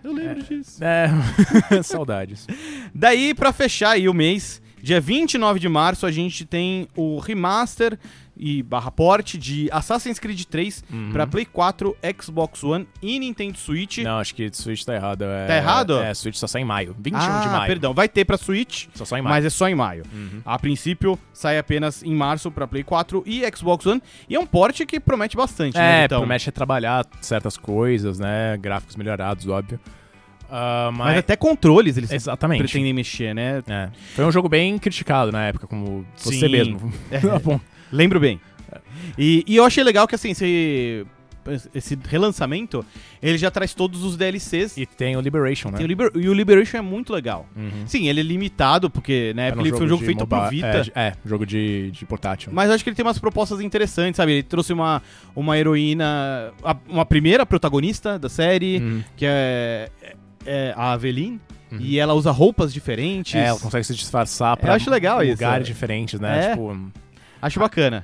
eu 0.03 0.13
lembro 0.13 0.43
disso. 0.43 0.83
É. 0.83 1.09
Saudades. 1.81 2.45
Daí, 2.93 3.33
pra 3.33 3.51
fechar 3.51 3.91
aí 3.91 4.07
o 4.07 4.13
mês, 4.13 4.61
dia 4.81 4.99
29 5.01 5.59
de 5.59 5.69
março, 5.69 6.05
a 6.05 6.11
gente 6.11 6.45
tem 6.45 6.87
o 6.95 7.19
remaster 7.19 7.97
e 8.43 8.63
barra 8.63 8.89
port 8.89 9.35
de 9.37 9.69
Assassin's 9.71 10.17
Creed 10.17 10.43
3 10.45 10.83
Uhum. 10.91 11.11
pra 11.11 11.27
Play 11.27 11.45
4, 11.45 11.95
Xbox 12.19 12.63
One 12.63 12.87
e 13.01 13.19
Nintendo 13.19 13.57
Switch. 13.57 13.99
Não, 13.99 14.17
acho 14.17 14.33
que 14.33 14.49
Switch 14.51 14.83
tá 14.83 14.95
errado. 14.95 15.23
É, 15.25 15.45
Tá 15.47 15.55
errado? 15.57 15.99
É, 15.99 16.11
Switch 16.13 16.35
só 16.37 16.47
sai 16.47 16.61
em 16.63 16.65
maio. 16.65 16.95
21 16.99 17.19
ah, 17.19 17.39
de 17.41 17.47
maio. 17.49 17.67
perdão, 17.67 17.93
vai 17.93 18.09
ter 18.09 18.25
pra 18.25 18.37
Switch, 18.37 18.87
Só 18.95 19.05
sai 19.05 19.19
em 19.19 19.21
maio. 19.21 19.35
mas 19.35 19.45
é 19.45 19.49
só 19.49 19.69
em 19.69 19.75
maio. 19.75 20.03
Uhum. 20.11 20.41
A 20.43 20.57
princípio, 20.57 21.19
sai 21.31 21.59
apenas 21.59 22.01
em 22.01 22.15
março 22.15 22.49
pra 22.49 22.65
Play 22.65 22.83
4 22.83 23.21
e 23.27 23.43
Xbox 23.55 23.85
One. 23.85 24.01
E 24.27 24.35
é 24.35 24.39
um 24.39 24.45
port 24.47 24.79
que 24.85 24.99
promete 24.99 25.37
bastante, 25.37 25.75
né, 25.77 25.99
É, 25.99 26.01
Vitão? 26.03 26.19
promete 26.21 26.51
trabalhar 26.51 27.05
certas 27.21 27.57
coisas, 27.57 28.17
né? 28.17 28.57
Gráficos 28.57 28.95
melhorados, 28.95 29.45
óbvio. 29.47 29.79
Ah, 30.51 30.89
Mas 30.91 31.07
mas, 31.07 31.17
até 31.19 31.35
controles 31.35 31.95
eles 31.97 32.11
Exatamente. 32.11 32.59
pretendem 32.59 32.93
mexer, 32.93 33.33
né? 33.33 33.63
É. 33.67 33.89
Foi 34.13 34.25
um 34.25 34.31
jogo 34.31 34.49
bem 34.49 34.77
criticado 34.77 35.31
na 35.31 35.45
época, 35.45 35.65
como 35.65 36.05
você 36.17 36.39
Sim. 36.39 36.49
mesmo. 36.49 36.93
É. 37.09 37.19
Lembro 37.91 38.19
bem. 38.19 38.39
E, 39.17 39.43
e 39.47 39.55
eu 39.55 39.65
achei 39.65 39.83
legal 39.83 40.07
que, 40.07 40.15
assim, 40.15 40.31
esse, 40.31 41.05
esse 41.73 41.97
relançamento, 42.07 42.85
ele 43.21 43.37
já 43.37 43.49
traz 43.51 43.73
todos 43.73 44.03
os 44.03 44.15
DLCs. 44.15 44.77
E 44.77 44.85
tem 44.85 45.17
o 45.17 45.21
Liberation, 45.21 45.69
né? 45.71 45.79
O 45.79 45.85
Liber- 45.85 46.11
e 46.15 46.29
o 46.29 46.33
Liberation 46.33 46.77
é 46.77 46.81
muito 46.81 47.11
legal. 47.13 47.47
Uhum. 47.55 47.85
Sim, 47.87 48.07
ele 48.07 48.19
é 48.19 48.23
limitado, 48.23 48.89
porque 48.89 49.33
na 49.35 49.41
Era 49.43 49.51
época 49.53 49.67
ele 49.67 49.75
foi 49.75 49.85
um 49.85 49.89
jogo 49.89 50.05
feito 50.05 50.25
pro 50.27 50.37
mobile- 50.37 50.61
Vita. 50.61 50.91
É, 50.95 51.07
é, 51.07 51.13
jogo 51.25 51.45
de, 51.45 51.91
de 51.91 52.05
portátil. 52.05 52.51
Mas 52.53 52.69
eu 52.69 52.75
acho 52.75 52.83
que 52.83 52.89
ele 52.89 52.95
tem 52.95 53.05
umas 53.05 53.19
propostas 53.19 53.59
interessantes, 53.59 54.17
sabe? 54.17 54.31
Ele 54.33 54.43
trouxe 54.43 54.71
uma, 54.71 55.01
uma 55.35 55.57
heroína, 55.57 56.53
uma 56.87 57.05
primeira 57.05 57.45
protagonista 57.45 58.17
da 58.19 58.29
série, 58.29 58.77
Uhum. 58.79 59.03
que 59.17 59.25
é, 59.27 59.89
é 60.45 60.73
a 60.75 60.93
Aveline, 60.93 61.39
Uhum. 61.71 61.77
e 61.79 61.97
ela 61.97 62.13
usa 62.13 62.31
roupas 62.31 62.73
diferentes. 62.73 63.33
É, 63.35 63.45
ela 63.45 63.57
consegue 63.59 63.85
se 63.85 63.95
disfarçar 63.95 64.57
pra 64.57 64.71
Eu 64.71 64.75
acho 64.75 64.89
legal 64.89 65.23
isso, 65.23 65.31
lugares 65.31 65.65
é. 65.65 65.71
diferentes, 65.71 66.19
né? 66.19 66.47
É. 66.47 66.49
Tipo, 66.51 66.91
Acho 67.41 67.59
bacana. 67.59 68.03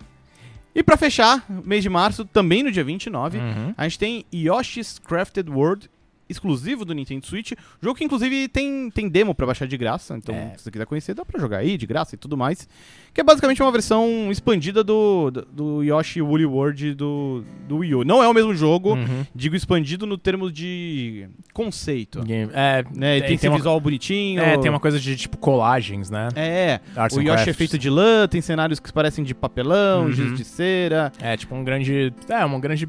E 0.73 0.81
pra 0.81 0.95
fechar, 0.95 1.43
mês 1.65 1.83
de 1.83 1.89
março, 1.89 2.23
também 2.23 2.63
no 2.63 2.71
dia 2.71 2.83
29, 2.83 3.37
uhum. 3.37 3.73
a 3.75 3.83
gente 3.83 3.99
tem 3.99 4.25
Yoshi's 4.33 4.99
Crafted 4.99 5.49
World, 5.49 5.89
exclusivo 6.29 6.83
do 6.85 6.93
Nintendo 6.93 7.25
Switch. 7.25 7.53
Jogo 7.81 7.95
que, 7.97 8.03
inclusive, 8.03 8.47
tem, 8.47 8.89
tem 8.89 9.07
demo 9.09 9.33
pra 9.35 9.45
baixar 9.45 9.67
de 9.67 9.77
graça. 9.77 10.15
Então, 10.17 10.33
É. 10.35 10.53
se 10.57 10.63
você 10.63 10.71
quiser 10.71 10.85
conhecer, 10.85 11.13
dá 11.13 11.23
pra 11.25 11.39
jogar 11.39 11.57
aí, 11.59 11.77
de 11.77 11.85
graça 11.85 12.15
e 12.15 12.17
tudo 12.17 12.35
mais. 12.37 12.67
Que 13.13 13.21
é 13.21 13.23
basicamente 13.23 13.61
uma 13.61 13.71
versão 13.71 14.29
expandida 14.31 14.83
do, 14.83 15.31
do, 15.31 15.41
do 15.51 15.83
Yoshi 15.83 16.21
Woolly 16.21 16.45
World 16.45 16.93
do, 16.93 17.43
do 17.67 17.77
Wii 17.77 17.95
U. 17.95 18.03
Não 18.03 18.21
é 18.23 18.27
o 18.27 18.33
mesmo 18.33 18.53
jogo, 18.53 18.93
Uhum. 18.93 19.25
digo 19.33 19.55
expandido 19.55 20.05
no 20.05 20.17
termo 20.17 20.51
de 20.51 21.27
conceito. 21.53 22.21
Game- 22.23 22.51
É, 22.53 22.83
Né? 22.95 23.19
Tem, 23.21 23.35
esse 23.35 23.47
uma, 23.47 23.57
visual 23.57 23.79
bonitinho. 23.79 24.41
é, 24.41 24.57
tem 24.57 24.69
uma 24.69 24.79
coisa 24.79 24.99
de 24.99 25.15
tipo 25.15 25.37
colagens, 25.37 26.09
né? 26.09 26.27
É, 26.35 26.79
Arts 26.95 27.17
o 27.17 27.21
Yoshi 27.21 27.31
é 27.31 27.35
crafts. 27.35 27.55
feito 27.57 27.77
de 27.77 27.89
lã, 27.89 28.27
tem 28.27 28.41
cenários 28.41 28.79
que 28.79 28.91
parecem 28.93 29.23
de 29.23 29.33
papelão, 29.33 30.05
Uhum. 30.05 30.11
giz 30.11 30.37
de 30.37 30.43
cera. 30.45 31.11
É, 31.19 31.35
tipo 31.35 31.55
um 31.55 31.63
grande. 31.63 32.13
É, 32.29 32.45
um 32.45 32.59
grande. 32.59 32.87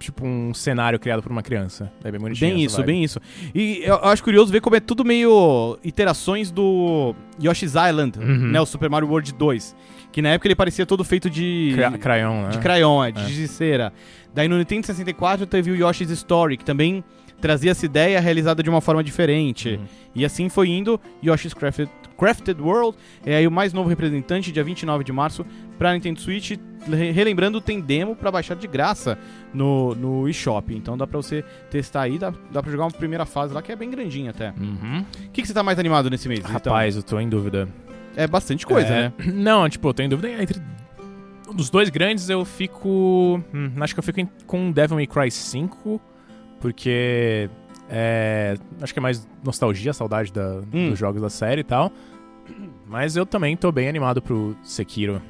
Tipo 0.00 0.26
um 0.26 0.54
cenário 0.54 0.98
criado 0.98 1.22
por 1.22 1.30
uma 1.30 1.42
criança. 1.42 1.92
É 2.02 2.10
bem 2.10 2.18
bonitinho. 2.18 2.54
Bem 2.54 2.64
isso, 2.64 2.82
bem 2.82 3.04
isso. 3.04 3.20
E 3.54 3.82
eu 3.84 3.96
acho 3.96 4.24
curioso 4.24 4.50
ver 4.50 4.60
como 4.62 4.74
é 4.74 4.80
tudo 4.80 5.04
meio 5.04 5.78
iterações 5.84 6.50
do 6.50 7.14
Yoshi's 7.40 7.74
Island, 7.74 8.18
Uhum. 8.18 8.50
né? 8.50 8.58
O 8.60 8.64
Super 8.66 8.88
Mario 8.88 9.08
World 9.08 9.32
2. 9.34 9.76
Que 10.10 10.22
na 10.22 10.30
época 10.30 10.48
ele 10.48 10.54
parecia 10.56 10.86
todo 10.86 11.04
feito 11.04 11.28
de. 11.28 11.72
Cra 11.76 11.90
crayon, 11.98 12.42
né? 12.44 12.48
de 12.48 12.58
crayon, 12.58 13.04
é, 13.04 13.12
de 13.12 13.44
É. 13.44 13.46
cera. 13.46 13.92
Daí 14.34 14.48
no 14.48 14.56
Nintendo 14.56 14.86
64 14.86 15.46
teve 15.46 15.70
o 15.70 15.76
Yoshi's 15.76 16.10
Story, 16.10 16.56
que 16.56 16.64
também 16.64 17.04
trazia 17.40 17.70
essa 17.70 17.84
ideia 17.84 18.18
realizada 18.20 18.62
de 18.62 18.70
uma 18.70 18.80
forma 18.80 19.04
diferente. 19.04 19.74
Uhum. 19.76 19.84
E 20.14 20.24
assim 20.24 20.48
foi 20.48 20.68
indo, 20.70 20.98
Yoshi's 21.24 21.52
Crafted, 21.54 21.90
Crafted 22.20 22.60
World 22.60 22.98
é 23.24 23.36
aí 23.36 23.46
o 23.46 23.50
mais 23.50 23.72
novo 23.72 23.88
representante, 23.88 24.52
dia 24.52 24.62
29 24.62 25.02
de 25.04 25.10
março, 25.12 25.44
pra 25.78 25.94
Nintendo 25.94 26.20
Switch. 26.20 26.52
Re- 26.86 27.10
Relembrando, 27.12 27.60
tem 27.60 27.80
demo 27.80 28.14
pra 28.14 28.30
baixar 28.30 28.54
de 28.56 28.66
graça 28.66 29.18
no, 29.54 29.94
no 29.94 30.28
eShop. 30.28 30.74
Então 30.74 30.96
dá 30.98 31.06
pra 31.06 31.16
você 31.16 31.42
testar 31.70 32.02
aí, 32.02 32.18
dá, 32.18 32.32
dá 32.52 32.62
pra 32.62 32.70
jogar 32.70 32.84
uma 32.84 32.90
primeira 32.90 33.24
fase 33.24 33.54
lá, 33.54 33.62
que 33.62 33.72
é 33.72 33.76
bem 33.76 33.90
grandinha 33.90 34.30
até. 34.30 34.52
Uhum. 34.60 35.00
O 35.00 35.30
que, 35.30 35.40
que 35.42 35.48
você 35.48 35.54
tá 35.54 35.62
mais 35.62 35.78
animado 35.78 36.10
nesse 36.10 36.28
mês? 36.28 36.40
Vitão? 36.40 36.72
Rapaz, 36.72 36.96
eu 36.96 37.02
tô 37.02 37.18
em 37.18 37.28
dúvida. 37.28 37.66
É 38.16 38.26
bastante 38.26 38.66
coisa, 38.66 38.88
É, 38.88 39.00
né? 39.02 39.12
Não, 39.32 39.68
tipo, 39.68 39.88
eu 39.88 39.94
tô 39.94 40.02
em 40.02 40.08
dúvida 40.08 40.28
entre. 40.42 40.60
Dos 41.54 41.68
dois 41.70 41.88
grandes, 41.88 42.28
eu 42.28 42.44
fico. 42.44 43.40
hum, 43.52 43.70
acho 43.80 43.94
que 43.94 43.98
eu 43.98 44.04
fico 44.04 44.28
com 44.46 44.70
Devil 44.70 44.96
May 44.96 45.06
Cry 45.06 45.30
5, 45.30 46.00
porque. 46.60 47.48
É, 47.92 48.54
acho 48.80 48.92
que 48.92 49.00
é 49.00 49.02
mais 49.02 49.26
nostalgia, 49.44 49.92
saudade 49.92 50.32
da- 50.32 50.60
Hum. 50.72 50.90
dos 50.90 50.98
jogos 50.98 51.20
da 51.20 51.28
série 51.28 51.62
e 51.62 51.64
tal. 51.64 51.90
Mas 52.86 53.16
eu 53.16 53.24
também 53.26 53.56
tô 53.56 53.70
bem 53.72 53.88
animado 53.88 54.20
pro 54.20 54.56
Sekiro. 54.62 55.20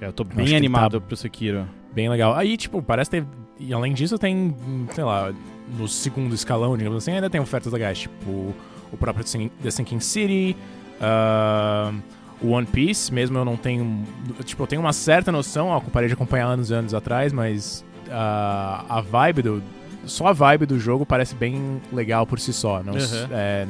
Eu 0.00 0.12
tô 0.12 0.22
bem 0.24 0.46
ele 0.46 0.56
animado 0.56 1.00
tá- 1.00 1.06
pro 1.06 1.16
Sekiro. 1.16 1.66
Bem 1.94 2.08
legal. 2.08 2.34
Aí, 2.34 2.56
tipo, 2.56 2.80
parece 2.82 3.10
ter. 3.10 3.26
E 3.58 3.72
além 3.74 3.92
disso, 3.92 4.18
tem, 4.18 4.54
sei 4.92 5.02
lá, 5.04 5.32
no 5.76 5.88
segundo 5.88 6.34
escalão, 6.34 6.76
digamos 6.76 6.98
assim, 6.98 7.12
ainda 7.12 7.28
tem 7.28 7.40
ofertas 7.40 7.72
legais. 7.72 7.98
Tipo, 8.00 8.54
o 8.92 8.96
próprio 8.98 9.24
The 9.24 9.30
Sin- 9.30 9.50
The 9.62 9.70
Sinking 9.70 10.00
City, 10.00 10.56
ah, 11.00 11.92
o 12.40 12.50
One 12.50 12.66
Piece, 12.66 13.12
mesmo 13.12 13.36
eu 13.38 13.44
não 13.44 13.56
tenho. 13.56 14.04
Tipo, 14.44 14.62
eu 14.62 14.66
tenho 14.66 14.80
uma 14.82 14.92
certa 14.92 15.32
noção, 15.32 15.68
ó, 15.68 15.78
eu 15.78 15.90
parei 15.90 16.06
de 16.08 16.14
acompanhar 16.14 16.46
anos 16.46 16.70
e 16.70 16.74
anos 16.74 16.94
atrás, 16.94 17.32
mas 17.32 17.84
ah, 18.10 18.84
a 18.88 19.00
vibe 19.00 19.42
do. 19.42 19.62
Só 20.04 20.28
a 20.28 20.32
vibe 20.32 20.64
do 20.66 20.78
jogo 20.78 21.04
parece 21.04 21.34
bem 21.34 21.82
legal 21.92 22.24
por 22.26 22.38
si 22.38 22.52
só. 22.52 22.82
Não, 22.82 22.92
Uhum. 22.94 23.28
é, 23.32 23.66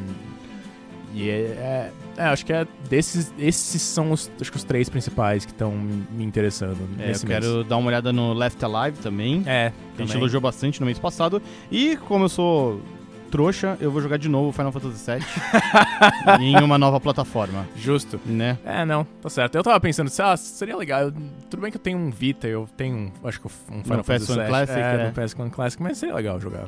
e 1.15 1.29
é, 1.31 1.33
é- 1.35 1.93
é, 2.19 2.25
acho 2.25 2.45
que 2.45 2.53
é 2.53 2.67
desses. 2.91 3.33
Esses 3.39 3.81
são 3.81 4.13
os, 4.13 4.31
acho 4.41 4.51
que 4.51 4.57
os 4.57 4.65
três 4.65 4.89
principais 4.89 5.45
que 5.45 5.53
estão 5.53 5.71
me 5.73 6.25
interessando 6.25 6.77
É, 6.99 7.05
eu 7.05 7.07
nesse 7.09 7.27
mês. 7.27 7.41
quero 7.41 7.65
dar 7.65 7.77
uma 7.77 7.89
olhada 7.89 8.13
no 8.13 8.33
Left 8.35 8.63
Alive 8.65 8.99
também. 8.99 9.43
É, 9.47 9.73
que 9.97 10.03
a 10.03 10.05
gente 10.07 10.17
elogiou 10.17 10.41
bastante 10.41 10.81
no 10.81 10.87
mês 10.87 10.99
passado. 10.99 11.41
E 11.71 11.97
como 11.97 12.25
eu 12.25 12.29
sou 12.29 12.81
trouxa, 13.31 13.77
eu 13.79 13.91
vou 13.91 14.01
jogar 14.01 14.17
de 14.17 14.27
novo 14.27 14.53
Final 14.53 14.73
Fantasy 14.73 15.05
VII 15.11 15.23
em 16.41 16.57
uma 16.63 16.79
nova 16.79 16.99
plataforma, 16.99 17.67
Justo. 17.77 18.19
né? 18.25 18.57
É, 18.65 18.85
não, 18.87 19.05
tá 19.21 19.29
certo. 19.29 19.55
Eu 19.55 19.63
tava 19.63 19.79
pensando, 19.81 20.11
ah, 20.21 20.35
seria 20.37 20.75
legal. 20.77 21.03
eu- 21.03 21.13
tudo 21.51 21.61
bem 21.61 21.71
que 21.71 21.77
eu 21.77 21.81
tenho 21.83 21.99
um 21.99 22.11
Vita, 22.11 22.47
eu 22.49 22.67
tenho, 22.77 22.97
um- 22.97 23.29
acho 23.29 23.39
que 23.39 23.47
um 23.47 23.83
Final 23.83 23.99
No 23.99 24.05
Fantasy 24.05 24.33
PS1 24.33 24.37
VII. 24.39 24.47
Classic, 24.49 24.79
é, 24.79 24.95
é. 24.95 25.07
no 25.07 25.13
PS1 25.13 25.51
Classic, 25.51 25.83
mas 25.83 25.99
seria 25.99 26.15
legal 26.15 26.41
jogar. 26.41 26.65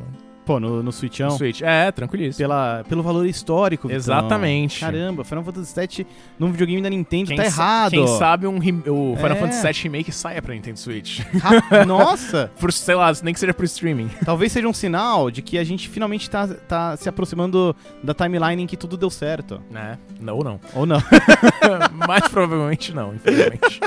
Pô, 0.51 0.59
no, 0.59 0.83
no 0.83 0.91
Switchão. 0.91 1.29
No 1.29 1.37
Switch. 1.39 1.63
É, 1.63 1.93
tranquilíssimo. 1.93 2.43
Pela, 2.43 2.83
pelo 2.89 3.05
valor 3.05 3.25
histórico, 3.25 3.87
Vitão. 3.87 3.97
Exatamente. 3.97 4.81
Caramba, 4.81 5.23
Final 5.23 5.45
Fantasy 5.45 5.81
VII 5.81 6.07
num 6.41 6.51
videogame 6.51 6.83
da 6.83 6.91
Nintendo 6.91 7.29
Quem 7.29 7.37
tá 7.37 7.45
errado. 7.45 7.93
Quem 7.93 8.05
sabe 8.19 8.49
um 8.49 8.57
o 8.57 9.15
Final 9.15 9.31
É. 9.31 9.35
Fantasy 9.37 9.63
VII 9.63 9.83
Remake 9.85 10.11
saia 10.11 10.43
pra 10.43 10.53
Nintendo 10.53 10.77
Switch. 10.77 11.21
Nossa! 11.87 12.51
Por, 12.59 12.73
sei 12.73 12.97
lá, 12.97 13.13
nem 13.23 13.33
que 13.33 13.39
seja 13.39 13.55
por 13.55 13.65
streaming. 13.65 14.11
Talvez 14.25 14.51
seja 14.51 14.67
um 14.67 14.73
sinal 14.73 15.31
de 15.31 15.41
que 15.41 15.57
a 15.57 15.63
gente 15.63 15.89
finalmente 15.89 16.29
tá, 16.29 16.49
tá 16.49 16.97
se 16.97 17.09
aproximando 17.09 17.77
da 18.03 18.13
timeline 18.13 18.65
em 18.65 18.67
que 18.67 18.77
tudo 18.77 18.97
deu 18.97 19.09
certo. 19.09 19.63
né? 19.71 19.99
Não, 20.21 20.37
ou 20.37 20.43
não. 20.43 20.61
Ou 20.75 20.85
não. 20.85 21.01
Mais 22.09 22.27
provavelmente 22.27 22.93
não, 22.93 23.15
infelizmente. 23.15 23.81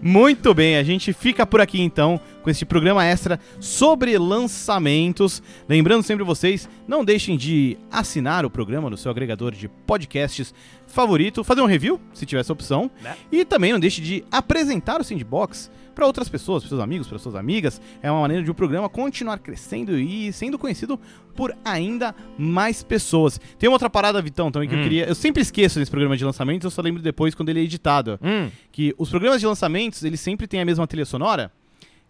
Muito 0.00 0.54
bem, 0.54 0.76
a 0.76 0.82
gente 0.82 1.12
fica 1.12 1.44
por 1.44 1.60
aqui 1.60 1.82
então 1.82 2.18
com 2.42 2.50
este 2.50 2.64
programa 2.64 3.04
extra 3.04 3.38
sobre 3.60 4.16
lançamentos. 4.18 5.42
Lembrando 5.68 6.02
sempre 6.02 6.24
vocês, 6.24 6.68
não 6.86 7.04
deixem 7.04 7.36
de 7.36 7.76
assinar 7.90 8.44
o 8.44 8.50
programa 8.50 8.88
no 8.90 8.96
seu 8.96 9.10
agregador 9.10 9.52
de 9.52 9.68
podcasts 9.68 10.54
favorito, 10.86 11.42
fazer 11.44 11.60
um 11.60 11.66
review, 11.66 12.00
se 12.12 12.26
tiver 12.26 12.40
essa 12.40 12.52
opção, 12.52 12.90
Né? 13.02 13.16
e 13.30 13.44
também 13.44 13.72
não 13.72 13.80
deixe 13.80 14.00
de 14.00 14.24
apresentar 14.30 15.00
o 15.00 15.04
Sandbox 15.04 15.70
para 15.94 16.06
outras 16.06 16.28
pessoas, 16.28 16.62
para 16.62 16.70
seus 16.70 16.80
amigos, 16.80 17.06
para 17.06 17.18
suas 17.18 17.34
amigas. 17.34 17.80
É 18.02 18.10
uma 18.10 18.22
maneira 18.22 18.42
de 18.42 18.50
o 18.50 18.54
programa 18.54 18.88
continuar 18.88 19.38
crescendo 19.38 19.98
e 19.98 20.32
sendo 20.32 20.58
conhecido 20.58 20.98
por 21.34 21.54
ainda 21.64 22.14
mais 22.38 22.82
pessoas. 22.82 23.38
Tem 23.58 23.68
uma 23.68 23.74
outra 23.74 23.90
parada, 23.90 24.20
Vitão, 24.22 24.50
também 24.50 24.68
que 24.68 24.74
eu 24.74 24.78
Hum. 24.78 24.82
queria. 24.82 25.06
Eu 25.06 25.14
sempre 25.14 25.42
esqueço 25.42 25.78
desse 25.78 25.90
programa 25.90 26.16
de 26.16 26.24
lançamentos, 26.24 26.64
eu 26.64 26.70
só 26.70 26.80
lembro 26.82 27.02
depois 27.02 27.34
quando 27.34 27.50
ele 27.50 27.60
é 27.60 27.62
editado 27.62 28.18
hum, 28.22 28.50
que 28.70 28.94
os 28.98 29.10
programas 29.10 29.40
de 29.40 29.46
lançamentos, 29.46 30.02
eles 30.02 30.20
sempre 30.20 30.46
têm 30.46 30.60
a 30.60 30.64
mesma 30.64 30.86
trilha 30.86 31.04
sonora, 31.04 31.52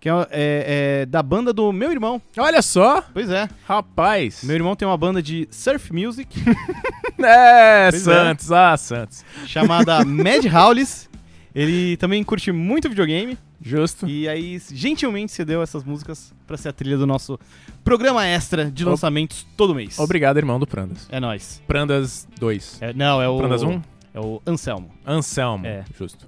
que 0.02 0.08
é, 0.08 0.12
é- 0.12 1.00
é 1.02 1.06
da 1.06 1.22
banda 1.22 1.52
do 1.52 1.72
meu 1.72 1.92
irmão. 1.92 2.20
olha 2.36 2.60
só, 2.60 3.02
Pois 3.14 3.30
é, 3.30 3.48
rapaz. 3.64 4.42
meu 4.42 4.56
irmão 4.56 4.74
tem 4.74 4.86
uma 4.86 4.96
banda 4.98 5.22
de 5.22 5.46
surf 5.50 5.92
music 5.92 6.28
É, 7.24 7.88
Pois 7.90 8.08
é. 8.08 8.12
Santos, 8.14 8.50
ah, 8.50 8.76
Santos. 8.76 9.24
chamada 9.46 10.02
Mad 10.04 10.44
Howlis. 10.52 11.08
Ele 11.54 11.96
também 11.98 12.24
curte 12.24 12.50
muito 12.50 12.88
videogame 12.88 13.38
Justo. 13.60 14.08
e 14.08 14.26
aí 14.28 14.60
gentilmente 14.72 15.30
cedeu 15.30 15.62
essas 15.62 15.84
músicas 15.84 16.32
pra 16.48 16.56
ser 16.56 16.70
a 16.70 16.72
trilha 16.72 16.96
do 16.96 17.06
nosso 17.06 17.38
programa 17.84 18.26
extra 18.26 18.70
de 18.70 18.84
lançamentos 18.84 19.46
todo 19.56 19.72
mês. 19.74 19.98
Obrigado, 20.00 20.38
irmão 20.38 20.58
do 20.58 20.66
Prandas. 20.66 21.06
É 21.10 21.20
nóis. 21.20 21.62
Prandas 21.66 22.26
2. 22.40 22.78
É, 22.80 22.92
não, 22.94 23.20
é 23.22 23.28
o 23.28 23.36
Prandas 23.36 23.62
1? 23.62 23.82
É 24.14 24.20
o 24.20 24.42
Anselmo. 24.46 24.90
Anselmo. 25.06 25.66
É. 25.66 25.84
Justo. 25.96 26.26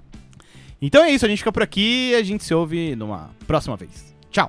Então 0.85 1.03
é 1.03 1.09
isso, 1.09 1.25
a 1.25 1.27
gente 1.27 1.39
fica 1.39 1.51
por 1.51 1.63
aqui 1.63 2.11
e 2.11 2.15
a 2.15 2.21
gente 2.21 2.43
se 2.43 2.53
ouve 2.53 2.95
numa 2.95 3.31
próxima 3.47 3.75
vez. 3.75 4.15
Tchau. 4.29 4.47